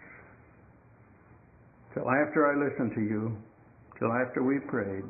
Till 1.92 2.08
after 2.08 2.46
I 2.46 2.54
listen 2.54 2.94
to 2.94 3.00
you, 3.00 3.36
till 3.98 4.12
after 4.12 4.44
we 4.44 4.60
prayed, 4.60 5.02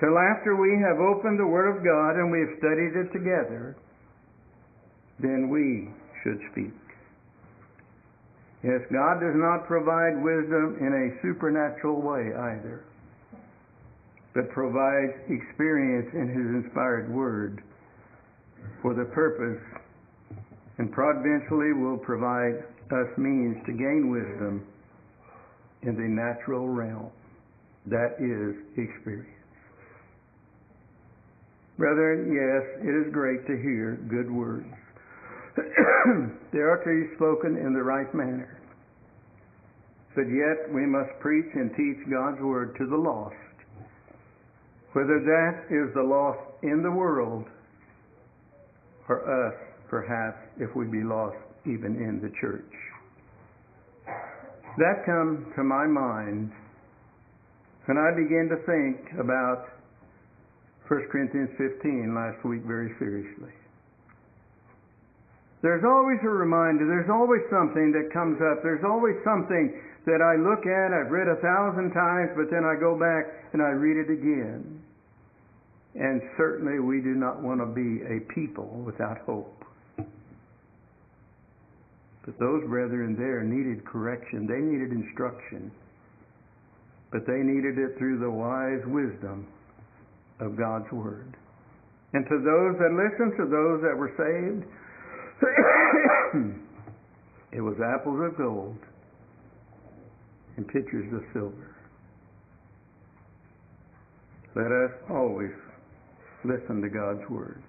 till 0.00 0.16
after 0.16 0.56
we 0.56 0.80
have 0.80 0.98
opened 0.98 1.38
the 1.38 1.46
Word 1.46 1.76
of 1.76 1.84
God 1.84 2.16
and 2.16 2.32
we 2.32 2.40
have 2.40 2.58
studied 2.58 2.96
it 2.96 3.12
together, 3.12 3.76
then 5.20 5.48
we 5.52 5.92
should 6.22 6.40
speak. 6.52 6.72
Yes, 8.64 8.80
God 8.92 9.20
does 9.20 9.36
not 9.36 9.66
provide 9.66 10.16
wisdom 10.20 10.76
in 10.80 10.92
a 10.92 11.06
supernatural 11.22 12.00
way 12.00 12.32
either, 12.32 12.84
but 14.34 14.50
provides 14.50 15.16
experience 15.28 16.08
in 16.12 16.28
His 16.28 16.64
inspired 16.64 17.08
Word 17.12 17.62
for 18.82 18.94
the 18.94 19.04
purpose 19.12 19.60
and 20.78 20.92
providentially 20.92 21.72
will 21.72 21.98
provide 21.98 22.64
us 22.92 23.08
means 23.18 23.56
to 23.66 23.72
gain 23.72 24.10
wisdom 24.10 24.66
in 25.82 25.94
the 25.94 26.08
natural 26.08 26.68
realm. 26.68 27.10
That 27.86 28.16
is 28.20 28.56
experience. 28.76 29.39
Brethren, 31.80 32.28
yes, 32.28 32.84
it 32.84 32.92
is 32.92 33.10
great 33.10 33.40
to 33.46 33.56
hear 33.56 33.96
good 34.10 34.30
words. 34.30 34.68
they 36.52 36.58
are 36.60 36.76
to 36.76 37.08
be 37.08 37.16
spoken 37.16 37.56
in 37.56 37.72
the 37.72 37.80
right 37.82 38.12
manner. 38.14 38.60
But 40.14 40.28
yet 40.28 40.68
we 40.74 40.84
must 40.84 41.08
preach 41.20 41.48
and 41.54 41.70
teach 41.70 42.04
God's 42.12 42.38
word 42.42 42.76
to 42.76 42.84
the 42.84 43.00
lost. 43.00 43.34
Whether 44.92 45.24
that 45.24 45.72
is 45.72 45.88
the 45.94 46.02
lost 46.02 46.44
in 46.62 46.82
the 46.82 46.90
world 46.90 47.46
or 49.08 49.24
us, 49.24 49.56
perhaps, 49.88 50.36
if 50.58 50.68
we 50.76 50.84
be 50.84 51.02
lost 51.02 51.40
even 51.64 51.96
in 51.96 52.20
the 52.20 52.28
church. 52.42 52.76
that 54.76 55.06
come 55.06 55.50
to 55.56 55.64
my 55.64 55.86
mind 55.86 56.52
when 57.86 57.96
I 57.96 58.12
began 58.14 58.52
to 58.52 58.60
think 58.68 59.18
about 59.18 59.79
1 60.90 61.06
Corinthians 61.06 61.54
15 61.54 62.18
last 62.18 62.42
week 62.42 62.66
very 62.66 62.90
seriously. 62.98 63.54
There's 65.62 65.86
always 65.86 66.18
a 66.26 66.34
reminder, 66.34 66.82
there's 66.82 67.08
always 67.08 67.46
something 67.46 67.94
that 67.94 68.10
comes 68.10 68.42
up, 68.42 68.66
there's 68.66 68.82
always 68.82 69.14
something 69.22 69.70
that 70.10 70.18
I 70.18 70.34
look 70.34 70.66
at, 70.66 70.90
I've 70.90 71.14
read 71.14 71.30
a 71.30 71.38
thousand 71.38 71.94
times, 71.94 72.34
but 72.34 72.50
then 72.50 72.66
I 72.66 72.74
go 72.74 72.98
back 72.98 73.30
and 73.54 73.62
I 73.62 73.70
read 73.70 74.02
it 74.02 74.10
again. 74.10 74.82
And 75.94 76.22
certainly 76.36 76.80
we 76.82 76.98
do 76.98 77.14
not 77.14 77.38
want 77.38 77.62
to 77.62 77.70
be 77.70 78.02
a 78.10 78.26
people 78.34 78.82
without 78.82 79.18
hope. 79.22 79.62
But 82.26 82.34
those 82.42 82.66
brethren 82.66 83.14
there 83.14 83.44
needed 83.44 83.86
correction. 83.86 84.50
They 84.50 84.58
needed 84.58 84.90
instruction. 84.90 85.70
But 87.12 87.26
they 87.30 87.46
needed 87.46 87.78
it 87.78 87.94
through 87.96 88.18
the 88.18 88.30
wise 88.30 88.82
wisdom 88.90 89.46
of 90.40 90.56
God's 90.56 90.90
Word. 90.92 91.36
And 92.12 92.26
to 92.26 92.38
those 92.38 92.76
that 92.78 92.90
listened, 92.90 93.36
to 93.36 93.46
those 93.46 93.80
that 93.82 93.96
were 93.96 94.10
saved, 94.18 94.64
it 97.52 97.60
was 97.60 97.80
apples 97.80 98.20
of 98.26 98.36
gold 98.36 98.76
and 100.56 100.66
pitchers 100.66 101.12
of 101.14 101.22
silver. 101.32 101.76
Let 104.56 104.66
us 104.66 104.90
always 105.08 105.52
listen 106.44 106.82
to 106.82 106.88
God's 106.88 107.22
Word. 107.30 107.62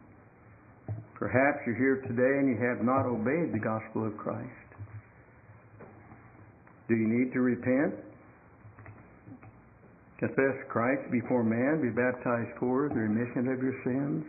Perhaps 1.13 1.59
you're 1.67 1.75
here 1.75 2.01
today 2.07 2.39
and 2.39 2.49
you 2.49 2.57
have 2.57 2.83
not 2.83 3.05
obeyed 3.05 3.53
the 3.53 3.59
gospel 3.61 4.07
of 4.07 4.17
Christ. 4.17 4.49
Do 6.89 6.95
you 6.95 7.07
need 7.07 7.31
to 7.33 7.41
repent? 7.41 7.93
Confess 10.21 10.53
Christ 10.69 11.01
before 11.09 11.41
man, 11.41 11.81
be 11.81 11.89
baptized 11.89 12.53
for 12.61 12.93
the 12.93 13.01
remission 13.09 13.49
of 13.49 13.57
your 13.57 13.73
sins, 13.81 14.21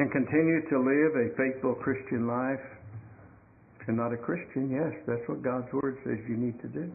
and 0.00 0.10
continue 0.10 0.64
to 0.72 0.80
live 0.80 1.12
a 1.12 1.28
faithful 1.36 1.76
Christian 1.76 2.26
life. 2.26 2.64
If 3.76 3.86
you're 3.86 4.00
not 4.00 4.14
a 4.14 4.16
Christian, 4.16 4.72
yes, 4.72 4.96
that's 5.06 5.20
what 5.28 5.44
God's 5.44 5.68
Word 5.76 6.00
says 6.08 6.16
you 6.24 6.40
need 6.40 6.56
to 6.64 6.68
do. 6.68 6.88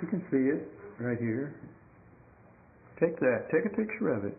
You 0.00 0.06
can 0.06 0.22
see 0.30 0.54
it 0.54 0.70
right 1.02 1.18
here. 1.18 1.58
Take 3.02 3.18
that, 3.18 3.50
take 3.50 3.66
a 3.66 3.74
picture 3.74 4.14
of 4.14 4.24
it, 4.24 4.38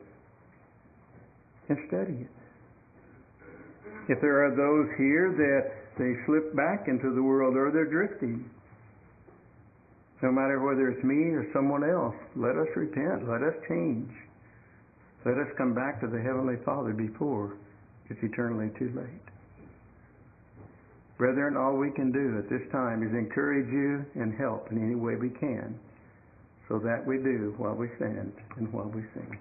and 1.67 1.77
study 1.91 2.23
it. 2.23 2.31
If 4.07 4.21
there 4.21 4.47
are 4.47 4.55
those 4.55 4.87
here 4.95 5.35
that 5.35 5.99
they 5.99 6.15
slip 6.25 6.55
back 6.55 6.87
into 6.87 7.13
the 7.13 7.21
world 7.21 7.57
or 7.57 7.69
they're 7.69 7.91
drifting, 7.91 8.49
no 10.21 10.31
matter 10.31 10.59
whether 10.59 10.89
it's 10.89 11.03
me 11.03 11.33
or 11.33 11.47
someone 11.53 11.83
else, 11.83 12.15
let 12.35 12.55
us 12.55 12.67
repent, 12.75 13.27
let 13.27 13.41
us 13.41 13.55
change. 13.67 14.09
Let 15.25 15.37
us 15.37 15.47
come 15.57 15.73
back 15.73 16.01
to 16.01 16.07
the 16.07 16.21
Heavenly 16.21 16.57
Father 16.65 16.93
before 16.93 17.53
it's 18.09 18.19
eternally 18.23 18.69
too 18.77 18.91
late. 18.95 19.31
Brethren, 21.17 21.55
all 21.55 21.77
we 21.77 21.91
can 21.91 22.11
do 22.11 22.39
at 22.39 22.49
this 22.49 22.65
time 22.71 23.03
is 23.03 23.13
encourage 23.13 23.69
you 23.71 24.03
and 24.19 24.33
help 24.33 24.71
in 24.71 24.83
any 24.83 24.95
way 24.95 25.15
we 25.15 25.29
can, 25.29 25.77
so 26.67 26.79
that 26.79 27.05
we 27.05 27.17
do 27.17 27.53
while 27.57 27.75
we 27.75 27.89
stand 27.97 28.33
and 28.57 28.71
while 28.73 28.89
we 28.89 29.03
sing. 29.13 29.37